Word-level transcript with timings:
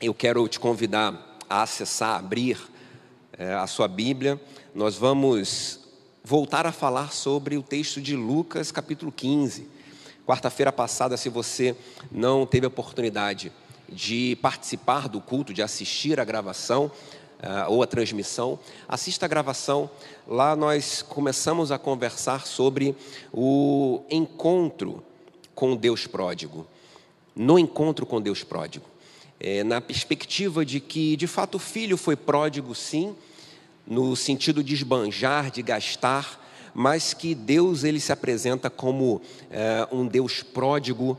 eu 0.00 0.14
quero 0.14 0.48
te 0.48 0.58
convidar 0.58 1.38
a 1.48 1.62
acessar, 1.62 2.18
abrir 2.18 2.58
é, 3.36 3.52
a 3.52 3.66
sua 3.66 3.86
Bíblia. 3.86 4.40
Nós 4.74 4.96
vamos 4.96 5.80
voltar 6.24 6.66
a 6.66 6.72
falar 6.72 7.12
sobre 7.12 7.58
o 7.58 7.62
texto 7.62 8.00
de 8.00 8.16
Lucas, 8.16 8.72
capítulo 8.72 9.12
15. 9.12 9.68
Quarta-feira 10.26 10.72
passada, 10.72 11.18
se 11.18 11.28
você 11.28 11.76
não 12.10 12.46
teve 12.46 12.64
a 12.64 12.68
oportunidade 12.68 13.52
de 13.90 14.38
participar 14.40 15.06
do 15.06 15.20
culto, 15.20 15.52
de 15.52 15.62
assistir 15.62 16.18
a 16.18 16.24
gravação 16.24 16.86
uh, 16.86 17.70
ou 17.70 17.82
a 17.82 17.86
transmissão, 17.86 18.58
assista 18.88 19.26
a 19.26 19.28
gravação. 19.28 19.90
Lá 20.26 20.56
nós 20.56 21.02
começamos 21.02 21.70
a 21.70 21.78
conversar 21.78 22.46
sobre 22.46 22.96
o 23.30 24.02
encontro 24.08 25.04
com 25.54 25.76
Deus 25.76 26.06
pródigo. 26.06 26.66
No 27.36 27.58
encontro 27.58 28.06
com 28.06 28.18
Deus 28.18 28.42
pródigo 28.42 28.89
é, 29.40 29.64
na 29.64 29.80
perspectiva 29.80 30.64
de 30.66 30.78
que, 30.78 31.16
de 31.16 31.26
fato, 31.26 31.54
o 31.54 31.58
filho 31.58 31.96
foi 31.96 32.14
pródigo, 32.14 32.74
sim, 32.74 33.16
no 33.86 34.14
sentido 34.14 34.62
de 34.62 34.74
esbanjar, 34.74 35.50
de 35.50 35.62
gastar, 35.62 36.38
mas 36.74 37.14
que 37.14 37.34
Deus 37.34 37.82
ele 37.82 37.98
se 37.98 38.12
apresenta 38.12 38.68
como 38.68 39.20
é, 39.50 39.88
um 39.90 40.06
Deus 40.06 40.42
pródigo, 40.42 41.18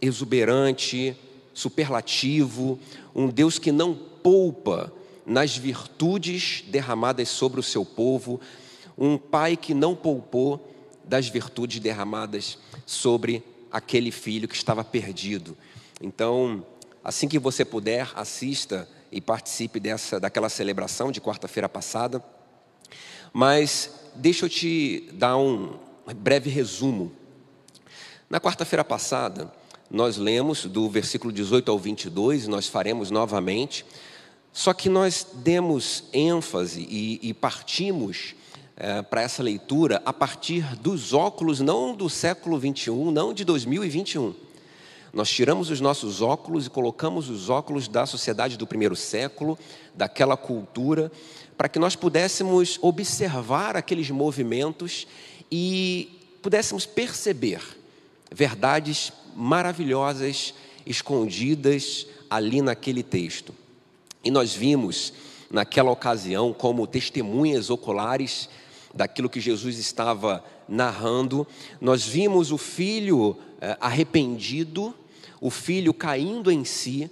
exuberante, 0.00 1.16
superlativo, 1.54 2.78
um 3.14 3.28
Deus 3.28 3.58
que 3.58 3.70
não 3.70 3.94
poupa 3.94 4.92
nas 5.24 5.56
virtudes 5.56 6.64
derramadas 6.66 7.28
sobre 7.28 7.60
o 7.60 7.62
seu 7.62 7.84
povo, 7.84 8.40
um 8.98 9.16
pai 9.16 9.56
que 9.56 9.72
não 9.72 9.94
poupou 9.94 10.68
das 11.04 11.28
virtudes 11.28 11.78
derramadas 11.78 12.58
sobre 12.84 13.42
aquele 13.70 14.10
filho 14.10 14.48
que 14.48 14.54
estava 14.54 14.82
perdido. 14.82 15.56
Então, 16.00 16.64
Assim 17.04 17.26
que 17.26 17.38
você 17.38 17.64
puder, 17.64 18.10
assista 18.14 18.88
e 19.10 19.20
participe 19.20 19.80
dessa, 19.80 20.20
daquela 20.20 20.48
celebração 20.48 21.10
de 21.10 21.20
quarta-feira 21.20 21.68
passada. 21.68 22.22
Mas 23.32 23.90
deixa 24.14 24.46
eu 24.46 24.48
te 24.48 25.08
dar 25.12 25.36
um 25.36 25.78
breve 26.16 26.48
resumo. 26.48 27.12
Na 28.30 28.40
quarta-feira 28.40 28.84
passada, 28.84 29.52
nós 29.90 30.16
lemos 30.16 30.64
do 30.64 30.88
versículo 30.88 31.32
18 31.32 31.70
ao 31.70 31.78
22, 31.78 32.46
nós 32.46 32.68
faremos 32.68 33.10
novamente, 33.10 33.84
só 34.52 34.72
que 34.72 34.88
nós 34.88 35.26
demos 35.34 36.04
ênfase 36.12 36.86
e, 36.88 37.18
e 37.20 37.34
partimos 37.34 38.34
é, 38.76 39.02
para 39.02 39.22
essa 39.22 39.42
leitura 39.42 40.00
a 40.04 40.12
partir 40.12 40.62
dos 40.76 41.12
óculos, 41.12 41.60
não 41.60 41.94
do 41.94 42.08
século 42.08 42.58
21, 42.58 43.10
não 43.10 43.34
de 43.34 43.44
2021 43.44 44.51
nós 45.12 45.28
tiramos 45.28 45.68
os 45.68 45.80
nossos 45.80 46.22
óculos 46.22 46.66
e 46.66 46.70
colocamos 46.70 47.28
os 47.28 47.50
óculos 47.50 47.86
da 47.86 48.06
sociedade 48.06 48.56
do 48.56 48.66
primeiro 48.66 48.96
século, 48.96 49.58
daquela 49.94 50.38
cultura, 50.38 51.12
para 51.56 51.68
que 51.68 51.78
nós 51.78 51.94
pudéssemos 51.94 52.78
observar 52.80 53.76
aqueles 53.76 54.10
movimentos 54.10 55.06
e 55.50 56.18
pudéssemos 56.40 56.86
perceber 56.86 57.60
verdades 58.30 59.12
maravilhosas 59.36 60.54
escondidas 60.86 62.06
ali 62.30 62.62
naquele 62.62 63.02
texto. 63.02 63.54
E 64.24 64.30
nós 64.30 64.54
vimos 64.54 65.12
naquela 65.50 65.90
ocasião 65.90 66.54
como 66.54 66.86
testemunhas 66.86 67.68
oculares 67.68 68.48
daquilo 68.94 69.28
que 69.28 69.40
Jesus 69.40 69.78
estava 69.78 70.42
narrando, 70.66 71.46
nós 71.80 72.02
vimos 72.06 72.50
o 72.50 72.56
filho 72.56 73.36
eh, 73.60 73.76
arrependido 73.80 74.94
o 75.42 75.50
filho 75.50 75.92
caindo 75.92 76.52
em 76.52 76.64
si, 76.64 77.10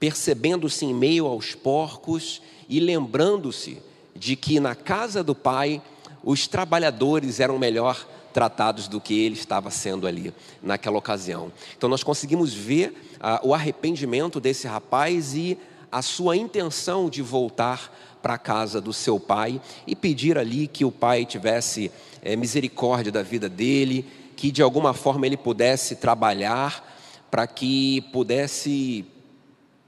percebendo-se 0.00 0.86
em 0.86 0.94
meio 0.94 1.26
aos 1.26 1.54
porcos 1.54 2.40
e 2.66 2.80
lembrando-se 2.80 3.76
de 4.16 4.34
que 4.34 4.58
na 4.58 4.74
casa 4.74 5.22
do 5.22 5.34
pai 5.34 5.82
os 6.24 6.48
trabalhadores 6.48 7.40
eram 7.40 7.58
melhor 7.58 8.08
tratados 8.32 8.88
do 8.88 9.00
que 9.00 9.20
ele 9.20 9.34
estava 9.34 9.70
sendo 9.70 10.06
ali 10.06 10.32
naquela 10.62 10.96
ocasião. 10.96 11.52
Então 11.76 11.90
nós 11.90 12.02
conseguimos 12.02 12.54
ver 12.54 13.18
ah, 13.20 13.38
o 13.44 13.52
arrependimento 13.52 14.40
desse 14.40 14.66
rapaz 14.66 15.34
e 15.34 15.58
a 15.92 16.00
sua 16.00 16.36
intenção 16.36 17.10
de 17.10 17.20
voltar 17.20 17.94
para 18.22 18.34
a 18.34 18.38
casa 18.38 18.80
do 18.80 18.94
seu 18.94 19.20
pai 19.20 19.60
e 19.86 19.94
pedir 19.94 20.38
ali 20.38 20.66
que 20.66 20.86
o 20.86 20.90
pai 20.90 21.26
tivesse 21.26 21.92
é, 22.22 22.34
misericórdia 22.34 23.12
da 23.12 23.22
vida 23.22 23.48
dele, 23.48 24.06
que 24.36 24.50
de 24.50 24.62
alguma 24.62 24.94
forma 24.94 25.26
ele 25.26 25.36
pudesse 25.36 25.96
trabalhar 25.96 26.96
para 27.30 27.46
que 27.46 28.00
pudesse, 28.12 29.04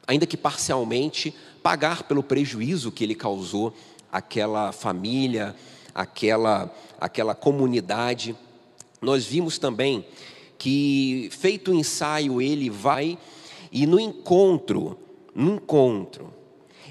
ainda 0.06 0.26
que 0.26 0.36
parcialmente, 0.36 1.34
pagar 1.62 2.04
pelo 2.04 2.22
prejuízo 2.22 2.92
que 2.92 3.04
ele 3.04 3.14
causou 3.14 3.74
àquela 4.10 4.72
família, 4.72 5.54
àquela, 5.94 6.74
àquela 7.00 7.34
comunidade. 7.34 8.36
Nós 9.00 9.24
vimos 9.24 9.58
também 9.58 10.04
que, 10.58 11.28
feito 11.32 11.70
o 11.70 11.74
ensaio, 11.74 12.40
ele 12.40 12.68
vai 12.68 13.18
e 13.72 13.86
no 13.86 14.00
encontro, 14.00 14.98
no 15.34 15.54
encontro, 15.54 16.32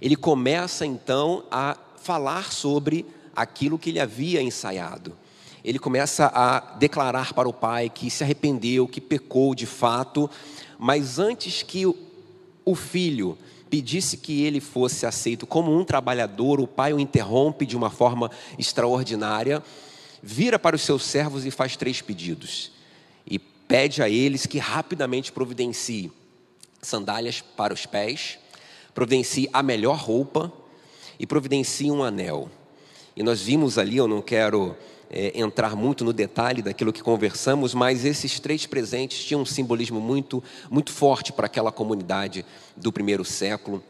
ele 0.02 0.16
começa 0.16 0.86
então 0.86 1.44
a 1.52 1.78
falar 1.98 2.52
sobre 2.52 3.06
aquilo 3.36 3.78
que 3.78 3.90
ele 3.90 4.00
havia 4.00 4.42
ensaiado 4.42 5.16
ele 5.70 5.78
começa 5.78 6.32
a 6.34 6.62
declarar 6.80 7.32
para 7.32 7.48
o 7.48 7.54
pai 7.54 7.92
que 7.92 8.10
se 8.10 8.24
arrependeu, 8.24 8.88
que 8.88 9.00
pecou 9.00 9.54
de 9.54 9.68
fato, 9.68 10.28
mas 10.80 11.20
antes 11.20 11.62
que 11.62 11.86
o 11.86 12.74
filho 12.74 13.38
pedisse 13.70 14.18
que 14.18 14.42
ele 14.42 14.60
fosse 14.60 15.06
aceito 15.06 15.46
como 15.46 15.72
um 15.72 15.86
trabalhador, 15.86 16.60
o 16.60 16.66
pai 16.66 16.92
o 16.92 17.00
interrompe 17.00 17.68
de 17.68 17.78
uma 17.78 17.92
forma 17.92 18.32
extraordinária, 18.58 19.64
vira 20.24 20.58
para 20.58 20.76
os 20.76 20.82
seus 20.82 21.04
servos 21.04 21.46
e 21.46 21.52
faz 21.52 21.78
três 21.78 22.02
pedidos. 22.02 22.72
E 23.30 23.38
pede 23.38 24.02
a 24.02 24.10
eles 24.10 24.48
que 24.48 24.58
rapidamente 24.58 25.32
providencie 25.32 26.12
sandálias 26.82 27.42
para 27.42 27.76
os 27.76 27.86
pés, 27.86 28.40
providencie 28.96 29.48
a 29.54 29.62
melhor 29.62 30.00
roupa 30.00 30.52
e 31.20 31.28
providencie 31.28 31.92
um 31.92 32.04
anel. 32.04 32.50
E 33.16 33.22
nós 33.22 33.40
vimos 33.40 33.78
ali, 33.78 33.98
eu 33.98 34.08
não 34.08 34.20
quero 34.20 34.76
é, 35.10 35.40
entrar 35.40 35.76
muito 35.76 36.06
no 36.06 36.14
detalhe 36.14 36.62
daquilo 36.62 36.94
que 36.94 37.02
conversamos, 37.02 37.74
mas 37.74 38.06
esses 38.06 38.40
três 38.40 38.66
presentes 38.66 39.24
tinham 39.26 39.42
um 39.42 39.46
simbolismo 39.46 40.00
muito, 40.00 40.44
muito 40.70 40.92
forte 40.92 41.34
para 41.34 41.48
aquela 41.48 41.72
comunidade 41.72 42.46
do 42.78 42.92
primeiro 42.92 43.26
século. 43.26 43.84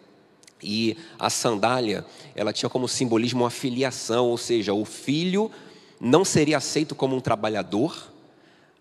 E 0.62 0.97
a 1.18 1.30
sandália, 1.30 2.06
ela 2.35 2.53
tinha 2.53 2.69
como 2.69 2.88
simbolismo 2.88 3.44
uma 3.44 3.50
filiação, 3.50 4.28
ou 4.28 4.38
seja, 4.38 4.74
o 4.74 4.85
filho 4.85 5.52
não 6.00 6.24
seria 6.24 6.57
aceito 6.57 6.96
como 6.96 7.16
um 7.16 7.22
trabalhador, 7.22 8.12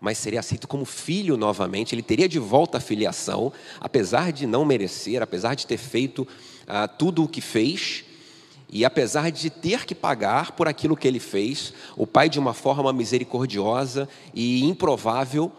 mas 0.01 0.19
seria 0.19 0.41
aceito 0.41 0.69
como 0.69 0.85
filho 0.85 1.37
novamente, 1.37 1.95
ele 1.95 2.03
teria 2.03 2.29
de 2.29 2.39
volta 2.39 2.79
a 2.79 2.81
filiação, 2.81 3.53
apesar 3.81 4.33
de 4.33 4.47
não 4.47 4.65
merecer, 4.65 5.23
apesar 5.23 5.55
de 5.55 5.67
ter 5.67 5.77
feito 5.77 6.27
ah, 6.67 6.87
tudo 6.87 7.25
o 7.25 7.29
que 7.29 7.41
fez, 7.41 8.05
e 8.71 8.85
apesar 8.85 9.31
de 9.31 9.49
ter 9.49 9.87
que 9.87 9.95
pagar 9.95 10.53
por 10.53 10.69
aquilo 10.69 10.97
que 10.97 11.09
ele 11.09 11.19
fez, 11.19 11.73
o 11.97 12.07
pai, 12.07 12.29
de 12.29 12.39
uma 12.39 12.53
forma 12.53 12.93
misericordiosa 12.93 14.09
e 14.35 14.65
improvável, 14.65 15.51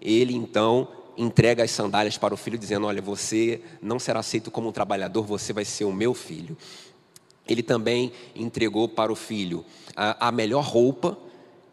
ele 0.00 0.34
então 0.34 0.88
entrega 1.16 1.64
as 1.64 1.70
sandálias 1.70 2.18
para 2.18 2.34
o 2.34 2.36
filho, 2.36 2.58
dizendo: 2.58 2.86
Olha, 2.86 3.00
você 3.00 3.62
não 3.80 3.98
será 3.98 4.20
aceito 4.20 4.50
como 4.50 4.68
um 4.68 4.72
trabalhador, 4.72 5.24
você 5.24 5.52
vai 5.52 5.64
ser 5.64 5.84
o 5.84 5.92
meu 5.92 6.12
filho. 6.12 6.56
Ele 7.48 7.62
também 7.62 8.12
entregou 8.36 8.86
para 8.86 9.10
o 9.10 9.16
filho 9.16 9.64
a, 9.96 10.28
a 10.28 10.32
melhor 10.32 10.62
roupa 10.62 11.16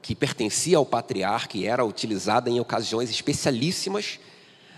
que 0.01 0.15
pertencia 0.15 0.77
ao 0.77 0.85
patriarca 0.85 1.57
e 1.57 1.65
era 1.65 1.83
utilizada 1.83 2.49
em 2.49 2.59
ocasiões 2.59 3.09
especialíssimas, 3.09 4.19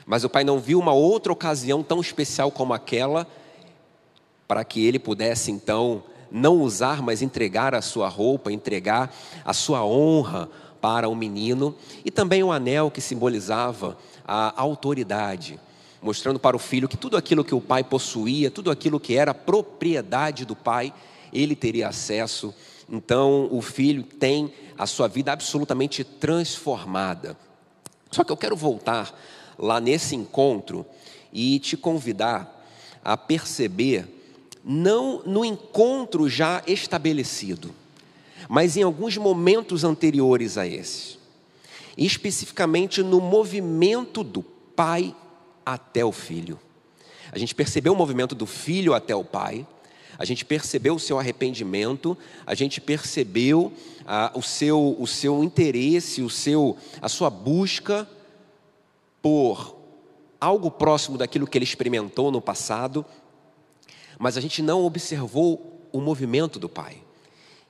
mas 0.05 0.23
o 0.23 0.29
pai 0.29 0.43
não 0.43 0.57
viu 0.57 0.79
uma 0.79 0.93
outra 0.93 1.31
ocasião 1.31 1.83
tão 1.83 2.01
especial 2.01 2.49
como 2.49 2.73
aquela 2.73 3.27
para 4.47 4.63
que 4.63 4.85
ele 4.85 4.97
pudesse 4.97 5.51
então 5.51 6.03
não 6.31 6.61
usar, 6.61 7.01
mas 7.01 7.21
entregar 7.21 7.73
a 7.73 7.81
sua 7.81 8.07
roupa, 8.07 8.51
entregar 8.51 9.13
a 9.43 9.53
sua 9.53 9.83
honra 9.85 10.49
para 10.81 11.09
o 11.09 11.15
menino, 11.15 11.75
e 12.05 12.11
também 12.11 12.43
o 12.43 12.51
anel 12.51 12.91
que 12.91 13.01
simbolizava 13.01 13.97
a 14.25 14.53
autoridade, 14.61 15.59
mostrando 16.01 16.39
para 16.39 16.55
o 16.55 16.59
filho 16.59 16.87
que 16.87 16.97
tudo 16.97 17.17
aquilo 17.17 17.43
que 17.43 17.55
o 17.55 17.61
pai 17.61 17.83
possuía, 17.83 18.51
tudo 18.51 18.69
aquilo 18.69 18.99
que 18.99 19.15
era 19.15 19.33
propriedade 19.33 20.45
do 20.45 20.55
pai, 20.55 20.93
ele 21.33 21.55
teria 21.55 21.87
acesso. 21.87 22.53
Então 22.89 23.49
o 23.51 23.61
filho 23.61 24.03
tem 24.03 24.53
a 24.77 24.85
sua 24.85 25.07
vida 25.07 25.33
absolutamente 25.33 26.03
transformada. 26.03 27.35
Só 28.11 28.23
que 28.23 28.31
eu 28.31 28.37
quero 28.37 28.55
voltar 28.55 29.17
lá 29.57 29.81
nesse 29.81 30.15
encontro 30.15 30.85
e 31.33 31.59
te 31.59 31.75
convidar 31.75 32.53
a 33.03 33.17
perceber 33.17 34.16
não 34.67 35.21
no 35.25 35.45
encontro 35.45 36.27
já 36.27 36.61
estabelecido, 36.67 37.73
mas 38.49 38.75
em 38.75 38.83
alguns 38.83 39.15
momentos 39.15 39.85
anteriores 39.85 40.57
a 40.57 40.67
esse, 40.67 41.17
especificamente 41.97 43.01
no 43.01 43.21
movimento 43.21 44.23
do 44.23 44.43
pai 44.43 45.15
até 45.65 46.03
o 46.03 46.11
filho. 46.11 46.59
A 47.31 47.39
gente 47.39 47.55
percebeu 47.55 47.93
o 47.93 47.95
movimento 47.95 48.35
do 48.35 48.45
filho 48.45 48.93
até 48.93 49.15
o 49.15 49.23
pai, 49.23 49.65
a 50.19 50.25
gente 50.25 50.43
percebeu 50.43 50.95
o 50.95 50.99
seu 50.99 51.17
arrependimento, 51.17 52.17
a 52.45 52.53
gente 52.53 52.81
percebeu 52.81 53.71
ah, 54.05 54.31
o, 54.35 54.41
seu, 54.41 54.97
o 54.99 55.07
seu 55.07 55.43
interesse, 55.43 56.21
o 56.21 56.29
seu, 56.29 56.75
a 57.01 57.07
sua 57.07 57.29
busca 57.29 58.07
por 59.21 59.77
algo 60.41 60.69
próximo 60.69 61.17
daquilo 61.17 61.47
que 61.47 61.57
ele 61.57 61.65
experimentou 61.65 62.31
no 62.31 62.41
passado, 62.41 63.05
mas 64.19 64.37
a 64.37 64.41
gente 64.41 64.61
não 64.61 64.83
observou 64.83 65.87
o 65.91 65.99
movimento 66.01 66.59
do 66.59 66.67
pai. 66.67 66.97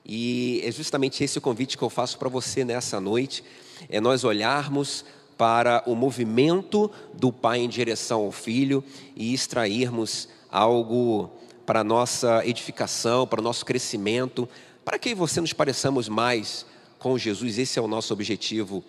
E 0.04 0.62
é 0.64 0.72
justamente 0.72 1.22
esse 1.22 1.38
o 1.38 1.40
convite 1.40 1.76
que 1.76 1.84
eu 1.84 1.90
faço 1.90 2.18
para 2.18 2.28
você 2.28 2.64
nessa 2.64 3.00
noite, 3.00 3.44
é 3.88 4.00
nós 4.00 4.24
olharmos 4.24 5.04
para 5.36 5.82
o 5.86 5.94
movimento 5.94 6.90
do 7.14 7.32
pai 7.32 7.60
em 7.60 7.68
direção 7.68 8.22
ao 8.22 8.32
filho 8.32 8.82
e 9.14 9.32
extrairmos 9.32 10.28
algo 10.50 11.30
para 11.64 11.84
nossa 11.84 12.44
edificação, 12.46 13.26
para 13.26 13.40
o 13.40 13.44
nosso 13.44 13.64
crescimento, 13.64 14.48
para 14.84 14.98
que 14.98 15.14
você 15.14 15.40
nos 15.40 15.52
pareçamos 15.52 16.08
mais 16.08 16.64
com 16.98 17.18
Jesus. 17.18 17.58
Esse 17.58 17.78
é 17.78 17.82
o 17.82 17.86
nosso 17.86 18.12
objetivo 18.12 18.82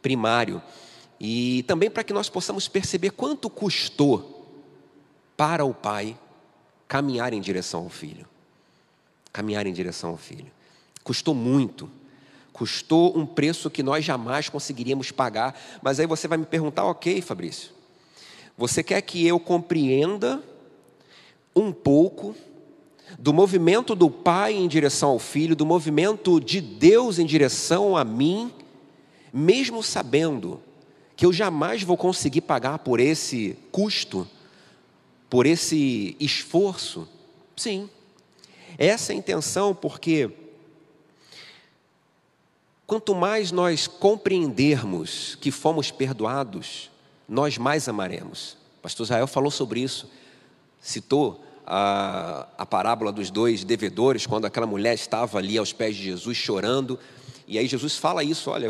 primário. 0.00 0.60
E 1.20 1.62
também 1.64 1.90
para 1.90 2.02
que 2.02 2.12
nós 2.12 2.28
possamos 2.28 2.66
perceber 2.66 3.10
quanto 3.10 3.48
custou 3.50 4.48
para 5.36 5.64
o 5.64 5.72
pai 5.72 6.16
caminhar 6.92 7.32
em 7.32 7.40
direção 7.40 7.84
ao 7.84 7.88
filho. 7.88 8.26
Caminhar 9.32 9.66
em 9.66 9.72
direção 9.72 10.10
ao 10.10 10.18
filho. 10.18 10.50
Custou 11.02 11.34
muito 11.34 11.88
Custou 12.52 13.16
um 13.16 13.24
preço 13.24 13.70
que 13.70 13.82
nós 13.82 14.04
jamais 14.04 14.48
conseguiríamos 14.48 15.10
pagar. 15.10 15.58
Mas 15.82 15.98
aí 15.98 16.06
você 16.06 16.28
vai 16.28 16.36
me 16.36 16.44
perguntar, 16.44 16.84
ok, 16.84 17.22
Fabrício, 17.22 17.70
você 18.56 18.82
quer 18.82 19.00
que 19.00 19.26
eu 19.26 19.40
compreenda 19.40 20.42
um 21.56 21.72
pouco 21.72 22.34
do 23.18 23.32
movimento 23.32 23.94
do 23.94 24.10
pai 24.10 24.54
em 24.54 24.68
direção 24.68 25.10
ao 25.10 25.18
filho, 25.18 25.56
do 25.56 25.66
movimento 25.66 26.38
de 26.40 26.60
Deus 26.60 27.18
em 27.18 27.26
direção 27.26 27.96
a 27.96 28.04
mim, 28.04 28.52
mesmo 29.32 29.82
sabendo 29.82 30.60
que 31.16 31.24
eu 31.24 31.32
jamais 31.32 31.82
vou 31.82 31.96
conseguir 31.96 32.42
pagar 32.42 32.78
por 32.80 33.00
esse 33.00 33.56
custo, 33.70 34.28
por 35.32 35.46
esse 35.46 36.14
esforço? 36.20 37.08
Sim, 37.56 37.88
essa 38.76 39.14
é 39.14 39.16
a 39.16 39.18
intenção, 39.18 39.74
porque 39.74 40.30
Quanto 42.86 43.14
mais 43.14 43.50
nós 43.50 43.86
compreendermos 43.86 45.38
que 45.40 45.50
fomos 45.50 45.90
perdoados, 45.90 46.90
nós 47.26 47.56
mais 47.56 47.88
amaremos. 47.88 48.58
O 48.78 48.82
pastor 48.82 49.04
Israel 49.04 49.26
falou 49.26 49.50
sobre 49.50 49.80
isso, 49.80 50.10
citou 50.78 51.42
a, 51.66 52.46
a 52.58 52.66
parábola 52.66 53.10
dos 53.10 53.30
dois 53.30 53.64
devedores, 53.64 54.26
quando 54.26 54.44
aquela 54.44 54.66
mulher 54.66 54.92
estava 54.92 55.38
ali 55.38 55.56
aos 55.56 55.72
pés 55.72 55.96
de 55.96 56.02
Jesus 56.02 56.36
chorando, 56.36 56.98
e 57.48 57.58
aí 57.58 57.66
Jesus 57.66 57.96
fala 57.96 58.22
isso: 58.22 58.50
olha, 58.50 58.66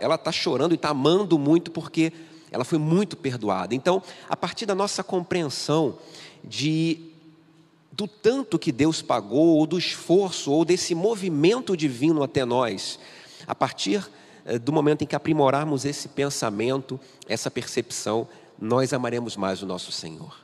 ela 0.00 0.14
está 0.14 0.30
chorando 0.30 0.70
e 0.70 0.76
está 0.76 0.90
amando 0.90 1.36
muito 1.36 1.72
porque 1.72 2.12
ela 2.50 2.64
foi 2.64 2.78
muito 2.78 3.16
perdoada. 3.16 3.74
Então, 3.74 4.02
a 4.28 4.36
partir 4.36 4.66
da 4.66 4.74
nossa 4.74 5.02
compreensão 5.02 5.98
de 6.44 7.12
do 7.92 8.06
tanto 8.06 8.58
que 8.58 8.70
Deus 8.70 9.00
pagou, 9.00 9.56
ou 9.56 9.66
do 9.66 9.78
esforço, 9.78 10.52
ou 10.52 10.66
desse 10.66 10.94
movimento 10.94 11.74
divino 11.74 12.22
até 12.22 12.44
nós, 12.44 12.98
a 13.46 13.54
partir 13.54 14.06
eh, 14.44 14.58
do 14.58 14.70
momento 14.70 15.02
em 15.02 15.06
que 15.06 15.16
aprimorarmos 15.16 15.86
esse 15.86 16.08
pensamento, 16.08 17.00
essa 17.26 17.50
percepção, 17.50 18.28
nós 18.60 18.92
amaremos 18.92 19.34
mais 19.34 19.62
o 19.62 19.66
nosso 19.66 19.90
Senhor. 19.90 20.36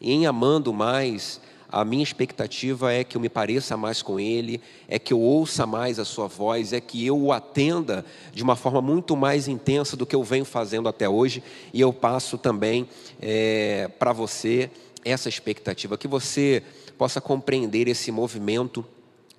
E 0.00 0.12
em 0.12 0.24
amando 0.24 0.72
mais, 0.72 1.40
a 1.74 1.84
minha 1.84 2.04
expectativa 2.04 2.92
é 2.92 3.02
que 3.02 3.16
eu 3.16 3.20
me 3.20 3.28
pareça 3.28 3.76
mais 3.76 4.00
com 4.00 4.20
Ele, 4.20 4.60
é 4.86 4.96
que 4.96 5.12
eu 5.12 5.20
ouça 5.20 5.66
mais 5.66 5.98
a 5.98 6.04
Sua 6.04 6.28
voz, 6.28 6.72
é 6.72 6.80
que 6.80 7.04
eu 7.04 7.20
o 7.20 7.32
atenda 7.32 8.06
de 8.32 8.44
uma 8.44 8.54
forma 8.54 8.80
muito 8.80 9.16
mais 9.16 9.48
intensa 9.48 9.96
do 9.96 10.06
que 10.06 10.14
eu 10.14 10.22
venho 10.22 10.44
fazendo 10.44 10.88
até 10.88 11.08
hoje, 11.08 11.42
e 11.72 11.80
eu 11.80 11.92
passo 11.92 12.38
também 12.38 12.88
é, 13.20 13.90
para 13.98 14.12
você 14.12 14.70
essa 15.04 15.28
expectativa, 15.28 15.98
que 15.98 16.06
você 16.06 16.62
possa 16.96 17.20
compreender 17.20 17.88
esse 17.88 18.12
movimento 18.12 18.86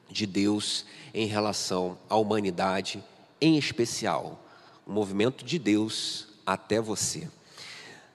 de 0.10 0.26
Deus 0.26 0.86
em 1.14 1.28
relação 1.28 1.98
à 2.10 2.18
humanidade, 2.18 3.02
em 3.40 3.58
especial, 3.58 4.44
o 4.86 4.92
movimento 4.92 5.46
de 5.46 5.58
Deus 5.58 6.28
até 6.46 6.82
você. 6.82 7.30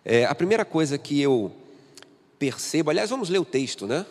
É, 0.04 0.26
a 0.26 0.34
primeira 0.34 0.66
coisa 0.66 0.98
que 0.98 1.18
eu 1.22 1.50
percebo, 2.40 2.90
aliás, 2.90 3.08
vamos 3.08 3.28
ler 3.28 3.38
o 3.38 3.44
texto, 3.44 3.86
né? 3.86 4.04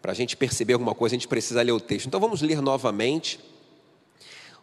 Para 0.00 0.12
a 0.12 0.14
gente 0.14 0.34
perceber 0.34 0.72
alguma 0.72 0.94
coisa, 0.94 1.14
a 1.14 1.18
gente 1.18 1.28
precisa 1.28 1.60
ler 1.60 1.72
o 1.72 1.80
texto. 1.80 2.06
Então 2.06 2.18
vamos 2.18 2.40
ler 2.40 2.62
novamente 2.62 3.38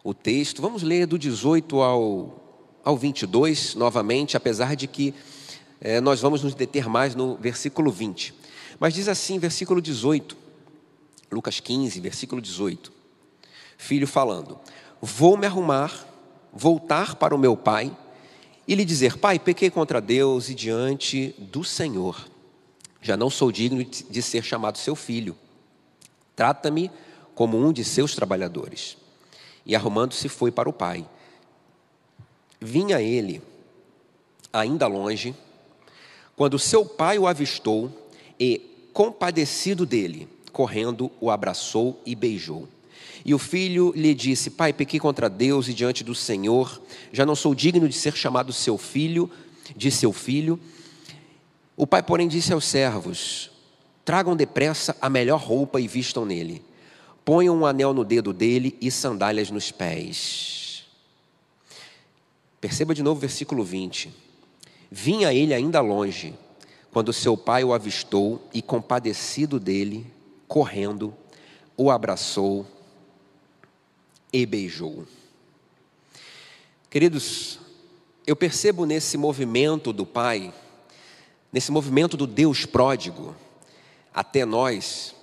o 0.02 0.12
texto. 0.12 0.60
Vamos 0.60 0.82
ler 0.82 1.06
do 1.06 1.16
18 1.16 1.80
ao, 1.80 2.80
ao 2.82 2.96
22 2.96 3.76
novamente, 3.76 4.36
apesar 4.36 4.74
de 4.74 4.88
que 4.88 5.14
é, 5.80 6.00
nós 6.00 6.20
vamos 6.20 6.42
nos 6.42 6.54
deter 6.54 6.88
mais 6.88 7.14
no 7.14 7.36
versículo 7.36 7.92
20. 7.92 8.34
Mas 8.80 8.94
diz 8.94 9.06
assim, 9.06 9.38
versículo 9.38 9.80
18, 9.80 10.36
Lucas 11.30 11.60
15, 11.60 12.00
versículo 12.00 12.42
18 12.42 13.00
filho 13.80 14.06
falando: 14.06 14.58
Vou 15.00 15.36
me 15.36 15.46
arrumar, 15.46 16.06
voltar 16.52 17.16
para 17.16 17.34
o 17.34 17.38
meu 17.38 17.56
pai 17.56 17.96
e 18.68 18.74
lhe 18.74 18.84
dizer: 18.84 19.16
Pai, 19.16 19.38
pequei 19.38 19.70
contra 19.70 20.00
Deus 20.00 20.48
e 20.48 20.54
diante 20.54 21.34
do 21.38 21.64
Senhor. 21.64 22.28
Já 23.00 23.16
não 23.16 23.30
sou 23.30 23.50
digno 23.50 23.84
de 23.84 24.22
ser 24.22 24.44
chamado 24.44 24.78
seu 24.78 24.94
filho. 24.94 25.36
Trata-me 26.36 26.90
como 27.34 27.58
um 27.58 27.72
de 27.72 27.84
seus 27.84 28.14
trabalhadores. 28.14 28.96
E 29.64 29.74
arrumando-se 29.74 30.28
foi 30.28 30.50
para 30.50 30.68
o 30.68 30.72
pai. 30.72 31.06
Vinha 32.60 33.00
ele, 33.00 33.42
ainda 34.52 34.86
longe, 34.86 35.34
quando 36.36 36.58
seu 36.58 36.84
pai 36.84 37.18
o 37.18 37.26
avistou 37.26 37.90
e, 38.38 38.88
compadecido 38.92 39.86
dele, 39.86 40.28
correndo, 40.52 41.10
o 41.20 41.30
abraçou 41.30 42.00
e 42.04 42.14
beijou. 42.14 42.68
E 43.24 43.34
o 43.34 43.38
filho 43.38 43.92
lhe 43.94 44.14
disse: 44.14 44.50
Pai, 44.50 44.72
pequei 44.72 44.98
contra 44.98 45.28
Deus 45.28 45.68
e 45.68 45.74
diante 45.74 46.02
do 46.02 46.14
Senhor, 46.14 46.80
já 47.12 47.26
não 47.26 47.34
sou 47.34 47.54
digno 47.54 47.88
de 47.88 47.94
ser 47.94 48.14
chamado 48.16 48.52
seu 48.52 48.78
filho, 48.78 49.30
de 49.76 49.90
seu 49.90 50.12
filho. 50.12 50.58
O 51.80 51.86
pai, 51.86 52.02
porém, 52.02 52.28
disse 52.28 52.52
aos 52.52 52.66
servos: 52.66 53.50
Tragam 54.04 54.36
depressa 54.36 54.94
a 55.00 55.08
melhor 55.08 55.40
roupa 55.40 55.80
e 55.80 55.88
vistam 55.88 56.26
nele. 56.26 56.62
Ponham 57.24 57.56
um 57.56 57.64
anel 57.64 57.94
no 57.94 58.04
dedo 58.04 58.34
dele 58.34 58.76
e 58.82 58.90
sandálias 58.90 59.50
nos 59.50 59.72
pés. 59.72 60.84
Perceba 62.60 62.94
de 62.94 63.02
novo 63.02 63.16
o 63.16 63.20
versículo 63.22 63.64
20. 63.64 64.12
Vinha 64.90 65.32
ele 65.32 65.54
ainda 65.54 65.80
longe, 65.80 66.34
quando 66.92 67.14
seu 67.14 67.34
pai 67.34 67.64
o 67.64 67.72
avistou 67.72 68.46
e, 68.52 68.60
compadecido 68.60 69.58
dele, 69.58 70.06
correndo, 70.46 71.14
o 71.78 71.90
abraçou 71.90 72.66
e 74.30 74.44
beijou. 74.44 75.06
Queridos, 76.90 77.58
eu 78.26 78.36
percebo 78.36 78.84
nesse 78.84 79.16
movimento 79.16 79.94
do 79.94 80.04
Pai, 80.04 80.52
nesse 81.52 81.72
movimento 81.72 82.16
do 82.16 82.26
Deus 82.26 82.64
pródigo, 82.64 83.34
até 84.14 84.44
nós, 84.44 85.14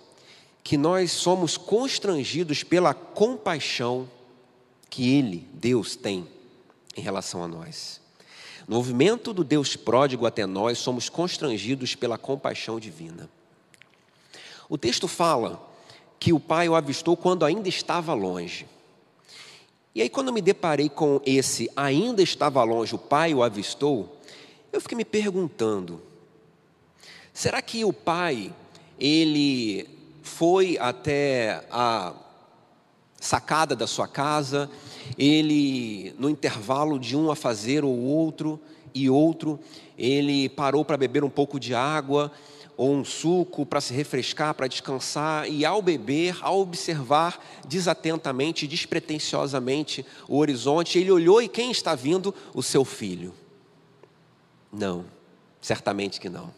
que 0.63 0.77
nós 0.77 1.11
somos 1.11 1.57
constrangidos 1.57 2.63
pela 2.63 2.93
compaixão 2.93 4.09
que 4.89 5.15
Ele, 5.15 5.47
Deus, 5.53 5.95
tem 5.95 6.27
em 6.95 7.01
relação 7.01 7.43
a 7.43 7.47
nós. 7.47 8.01
No 8.67 8.75
movimento 8.75 9.33
do 9.33 9.43
Deus 9.43 9.75
pródigo 9.75 10.25
até 10.25 10.45
nós, 10.45 10.77
somos 10.77 11.07
constrangidos 11.07 11.95
pela 11.95 12.17
compaixão 12.17 12.79
divina. 12.79 13.29
O 14.67 14.77
texto 14.77 15.07
fala 15.07 15.65
que 16.19 16.33
o 16.33 16.39
pai 16.39 16.67
o 16.67 16.75
avistou 16.75 17.15
quando 17.15 17.45
ainda 17.45 17.69
estava 17.69 18.13
longe. 18.13 18.65
E 19.95 20.01
aí, 20.01 20.09
quando 20.09 20.33
me 20.33 20.41
deparei 20.41 20.89
com 20.89 21.21
esse 21.25 21.71
ainda 21.75 22.21
estava 22.21 22.61
longe, 22.63 22.93
o 22.93 22.99
pai 22.99 23.33
o 23.33 23.41
avistou, 23.41 24.19
eu 24.71 24.81
fiquei 24.81 24.97
me 24.97 25.05
perguntando: 25.05 26.01
será 27.37 27.61
que 27.61 27.85
o 27.85 27.93
pai, 27.93 28.51
ele 28.99 29.87
foi 30.23 30.75
até 30.79 31.63
a 31.69 32.11
sacada 33.21 33.75
da 33.75 33.85
sua 33.85 34.07
casa, 34.07 34.67
ele, 35.19 36.15
no 36.17 36.31
intervalo 36.31 36.97
de 36.97 37.15
um 37.15 37.29
a 37.29 37.35
fazer 37.35 37.85
ou 37.85 37.95
outro 37.95 38.59
e 38.91 39.07
outro, 39.07 39.59
ele 39.95 40.49
parou 40.49 40.83
para 40.83 40.97
beber 40.97 41.23
um 41.23 41.29
pouco 41.29 41.59
de 41.59 41.75
água, 41.75 42.31
ou 42.75 42.91
um 42.91 43.05
suco 43.05 43.67
para 43.67 43.81
se 43.81 43.93
refrescar, 43.93 44.55
para 44.55 44.67
descansar, 44.67 45.47
e 45.47 45.63
ao 45.63 45.79
beber, 45.79 46.39
ao 46.41 46.59
observar 46.59 47.39
desatentamente, 47.67 48.65
despretensiosamente 48.65 50.03
o 50.27 50.37
horizonte, 50.39 50.97
ele 50.97 51.11
olhou 51.11 51.39
e 51.39 51.47
quem 51.47 51.69
está 51.69 51.93
vindo? 51.93 52.33
O 52.55 52.63
seu 52.63 52.83
filho. 52.83 53.31
Não, 54.73 55.05
certamente 55.61 56.19
que 56.19 56.29
não. 56.29 56.51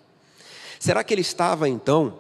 Será 0.79 1.03
que 1.03 1.13
ele 1.13 1.21
estava 1.21 1.67
então 1.67 2.13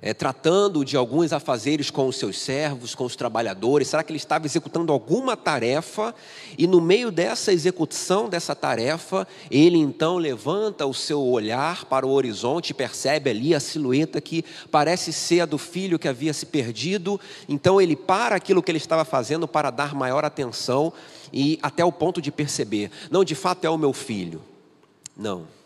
é, 0.00 0.14
tratando 0.14 0.84
de 0.84 0.96
alguns 0.96 1.32
afazeres 1.32 1.90
com 1.90 2.06
os 2.06 2.16
seus 2.16 2.38
servos, 2.38 2.94
com 2.94 3.04
os 3.04 3.16
trabalhadores? 3.16 3.88
Será 3.88 4.04
que 4.04 4.12
ele 4.12 4.18
estava 4.18 4.46
executando 4.46 4.92
alguma 4.92 5.36
tarefa 5.36 6.14
e 6.56 6.68
no 6.68 6.80
meio 6.80 7.10
dessa 7.10 7.52
execução 7.52 8.28
dessa 8.28 8.54
tarefa, 8.54 9.26
ele 9.50 9.76
então 9.76 10.18
levanta 10.18 10.86
o 10.86 10.94
seu 10.94 11.20
olhar 11.20 11.84
para 11.86 12.06
o 12.06 12.12
horizonte 12.12 12.70
e 12.70 12.74
percebe 12.74 13.30
ali 13.30 13.56
a 13.56 13.58
silhueta 13.58 14.20
que 14.20 14.44
parece 14.70 15.12
ser 15.12 15.40
a 15.40 15.46
do 15.46 15.58
filho 15.58 15.98
que 15.98 16.06
havia 16.06 16.32
se 16.32 16.46
perdido? 16.46 17.18
Então 17.48 17.80
ele 17.80 17.96
para 17.96 18.36
aquilo 18.36 18.62
que 18.62 18.70
ele 18.70 18.78
estava 18.78 19.04
fazendo 19.04 19.48
para 19.48 19.70
dar 19.70 19.96
maior 19.96 20.24
atenção 20.24 20.92
e 21.32 21.58
até 21.60 21.84
o 21.84 21.90
ponto 21.90 22.22
de 22.22 22.30
perceber: 22.30 22.88
não, 23.10 23.24
de 23.24 23.34
fato 23.34 23.64
é 23.64 23.70
o 23.70 23.76
meu 23.76 23.92
filho. 23.92 24.40
Não. 25.16 25.63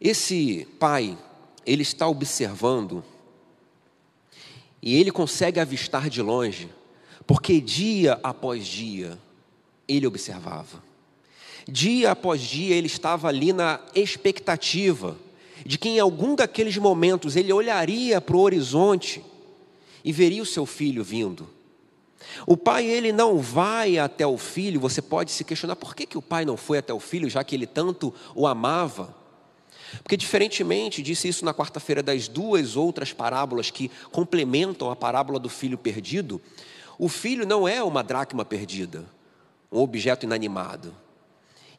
Esse 0.00 0.66
pai, 0.78 1.18
ele 1.66 1.82
está 1.82 2.06
observando 2.06 3.04
e 4.80 4.94
ele 4.96 5.10
consegue 5.10 5.58
avistar 5.58 6.08
de 6.08 6.22
longe, 6.22 6.68
porque 7.26 7.60
dia 7.60 8.18
após 8.22 8.66
dia 8.66 9.18
ele 9.86 10.06
observava. 10.06 10.82
Dia 11.66 12.12
após 12.12 12.40
dia 12.40 12.74
ele 12.74 12.86
estava 12.86 13.28
ali 13.28 13.52
na 13.52 13.80
expectativa 13.94 15.16
de 15.66 15.76
que 15.76 15.88
em 15.88 15.98
algum 15.98 16.34
daqueles 16.34 16.76
momentos 16.76 17.36
ele 17.36 17.52
olharia 17.52 18.20
para 18.20 18.36
o 18.36 18.40
horizonte 18.40 19.24
e 20.04 20.12
veria 20.12 20.42
o 20.42 20.46
seu 20.46 20.64
filho 20.64 21.02
vindo. 21.02 21.48
O 22.46 22.56
pai 22.56 22.86
ele 22.86 23.12
não 23.12 23.38
vai 23.38 23.98
até 23.98 24.26
o 24.26 24.38
filho, 24.38 24.80
você 24.80 25.02
pode 25.02 25.30
se 25.30 25.44
questionar 25.44 25.76
por 25.76 25.94
que, 25.94 26.06
que 26.06 26.18
o 26.18 26.22
pai 26.22 26.44
não 26.44 26.56
foi 26.56 26.78
até 26.78 26.92
o 26.92 27.00
filho, 27.00 27.28
já 27.28 27.42
que 27.42 27.54
ele 27.54 27.66
tanto 27.66 28.14
o 28.34 28.46
amava. 28.46 29.14
Porque, 30.02 30.16
diferentemente, 30.16 31.02
disse 31.02 31.28
isso 31.28 31.44
na 31.44 31.54
quarta-feira 31.54 32.02
das 32.02 32.28
duas 32.28 32.76
outras 32.76 33.12
parábolas 33.12 33.70
que 33.70 33.90
complementam 34.10 34.90
a 34.90 34.96
parábola 34.96 35.38
do 35.38 35.48
filho 35.48 35.78
perdido, 35.78 36.40
o 36.98 37.08
filho 37.08 37.46
não 37.46 37.66
é 37.66 37.82
uma 37.82 38.02
dracma 38.02 38.44
perdida, 38.44 39.04
um 39.70 39.78
objeto 39.78 40.26
inanimado. 40.26 40.94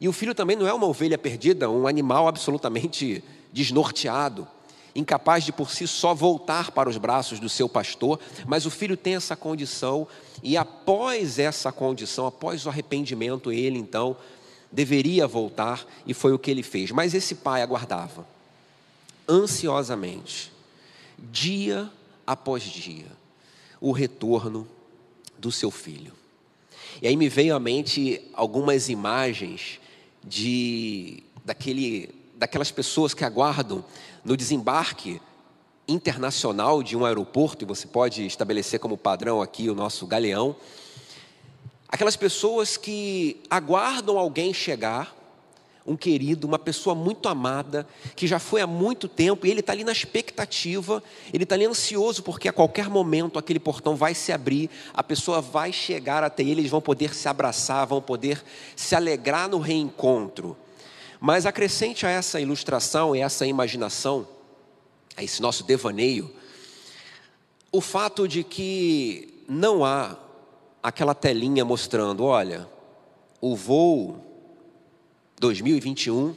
E 0.00 0.08
o 0.08 0.12
filho 0.12 0.34
também 0.34 0.56
não 0.56 0.66
é 0.66 0.72
uma 0.72 0.86
ovelha 0.86 1.18
perdida, 1.18 1.68
um 1.68 1.86
animal 1.86 2.26
absolutamente 2.26 3.22
desnorteado, 3.52 4.48
incapaz 4.94 5.44
de 5.44 5.52
por 5.52 5.70
si 5.70 5.86
só 5.86 6.14
voltar 6.14 6.70
para 6.70 6.88
os 6.88 6.96
braços 6.96 7.38
do 7.38 7.48
seu 7.48 7.68
pastor, 7.68 8.18
mas 8.46 8.64
o 8.64 8.70
filho 8.70 8.96
tem 8.96 9.14
essa 9.14 9.36
condição, 9.36 10.08
e 10.42 10.56
após 10.56 11.38
essa 11.38 11.70
condição, 11.70 12.26
após 12.26 12.64
o 12.64 12.68
arrependimento, 12.68 13.52
ele 13.52 13.78
então 13.78 14.16
deveria 14.70 15.26
voltar 15.26 15.86
e 16.06 16.14
foi 16.14 16.32
o 16.32 16.38
que 16.38 16.50
ele 16.50 16.62
fez. 16.62 16.90
Mas 16.90 17.14
esse 17.14 17.36
pai 17.36 17.62
aguardava 17.62 18.26
ansiosamente, 19.28 20.52
dia 21.18 21.90
após 22.26 22.62
dia, 22.62 23.06
o 23.80 23.92
retorno 23.92 24.66
do 25.38 25.52
seu 25.52 25.70
filho. 25.70 26.12
E 27.00 27.06
aí 27.06 27.16
me 27.16 27.28
veio 27.28 27.54
à 27.54 27.60
mente 27.60 28.20
algumas 28.34 28.88
imagens 28.88 29.80
de 30.22 31.22
daquele, 31.44 32.14
daquelas 32.36 32.70
pessoas 32.70 33.14
que 33.14 33.24
aguardam 33.24 33.84
no 34.24 34.36
desembarque 34.36 35.20
internacional 35.88 36.82
de 36.82 36.96
um 36.96 37.04
aeroporto, 37.04 37.64
e 37.64 37.66
você 37.66 37.86
pode 37.86 38.24
estabelecer 38.26 38.78
como 38.78 38.96
padrão 38.96 39.40
aqui 39.40 39.68
o 39.68 39.74
nosso 39.74 40.06
galeão. 40.06 40.54
Aquelas 41.90 42.14
pessoas 42.14 42.76
que 42.76 43.40
aguardam 43.50 44.16
alguém 44.16 44.54
chegar, 44.54 45.16
um 45.84 45.96
querido, 45.96 46.46
uma 46.46 46.58
pessoa 46.58 46.94
muito 46.94 47.28
amada, 47.28 47.84
que 48.14 48.28
já 48.28 48.38
foi 48.38 48.60
há 48.60 48.66
muito 48.66 49.08
tempo, 49.08 49.44
e 49.44 49.50
ele 49.50 49.58
está 49.58 49.72
ali 49.72 49.82
na 49.82 49.90
expectativa, 49.90 51.02
ele 51.32 51.42
está 51.42 51.56
ali 51.56 51.64
ansioso, 51.64 52.22
porque 52.22 52.48
a 52.48 52.52
qualquer 52.52 52.88
momento 52.88 53.40
aquele 53.40 53.58
portão 53.58 53.96
vai 53.96 54.14
se 54.14 54.30
abrir, 54.30 54.70
a 54.94 55.02
pessoa 55.02 55.40
vai 55.40 55.72
chegar 55.72 56.22
até 56.22 56.44
ele, 56.44 56.60
eles 56.60 56.70
vão 56.70 56.80
poder 56.80 57.12
se 57.12 57.28
abraçar, 57.28 57.84
vão 57.88 58.00
poder 58.00 58.40
se 58.76 58.94
alegrar 58.94 59.48
no 59.48 59.58
reencontro. 59.58 60.56
Mas 61.18 61.44
acrescente 61.44 62.06
a 62.06 62.10
essa 62.10 62.40
ilustração 62.40 63.16
e 63.16 63.20
essa 63.20 63.44
imaginação, 63.46 64.28
a 65.16 65.24
esse 65.24 65.42
nosso 65.42 65.64
devaneio, 65.64 66.30
o 67.72 67.80
fato 67.80 68.28
de 68.28 68.44
que 68.44 69.42
não 69.48 69.84
há 69.84 70.16
aquela 70.82 71.14
telinha 71.14 71.64
mostrando: 71.64 72.24
olha, 72.24 72.68
o 73.40 73.54
voo 73.56 74.24
2021 75.38 76.36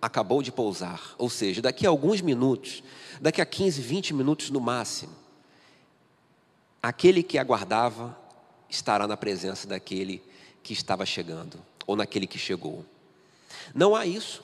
acabou 0.00 0.42
de 0.42 0.50
pousar. 0.50 1.14
Ou 1.18 1.28
seja, 1.28 1.62
daqui 1.62 1.86
a 1.86 1.90
alguns 1.90 2.20
minutos, 2.20 2.82
daqui 3.20 3.40
a 3.40 3.46
15, 3.46 3.80
20 3.80 4.14
minutos 4.14 4.50
no 4.50 4.60
máximo, 4.60 5.12
aquele 6.82 7.22
que 7.22 7.38
aguardava 7.38 8.18
estará 8.68 9.06
na 9.06 9.16
presença 9.16 9.66
daquele 9.66 10.22
que 10.62 10.72
estava 10.72 11.04
chegando, 11.04 11.58
ou 11.86 11.96
naquele 11.96 12.26
que 12.26 12.38
chegou. 12.38 12.84
Não 13.74 13.94
há 13.94 14.06
isso. 14.06 14.42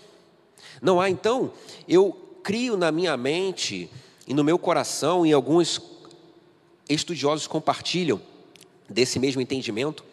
Não 0.82 1.00
há, 1.00 1.08
então, 1.08 1.52
eu 1.88 2.12
crio 2.42 2.76
na 2.76 2.92
minha 2.92 3.16
mente 3.16 3.90
e 4.26 4.34
no 4.34 4.44
meu 4.44 4.58
coração, 4.58 5.24
e 5.24 5.32
alguns 5.32 5.80
estudiosos 6.88 7.46
compartilham, 7.46 8.20
desse 8.88 9.18
mesmo 9.18 9.40
entendimento, 9.40 10.04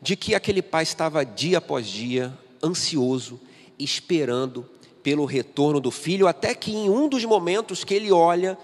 de 0.00 0.16
que 0.16 0.34
aquele 0.34 0.62
pai 0.62 0.82
estava 0.82 1.24
dia 1.24 1.58
após 1.58 1.86
dia 1.86 2.36
ansioso, 2.62 3.40
esperando 3.78 4.68
pelo 5.02 5.24
retorno 5.24 5.80
do 5.80 5.90
filho, 5.90 6.26
até 6.26 6.54
que 6.54 6.72
em 6.72 6.90
um 6.90 7.08
dos 7.08 7.24
momentos 7.24 7.84
que 7.84 7.94
ele 7.94 8.12
olha, 8.12 8.58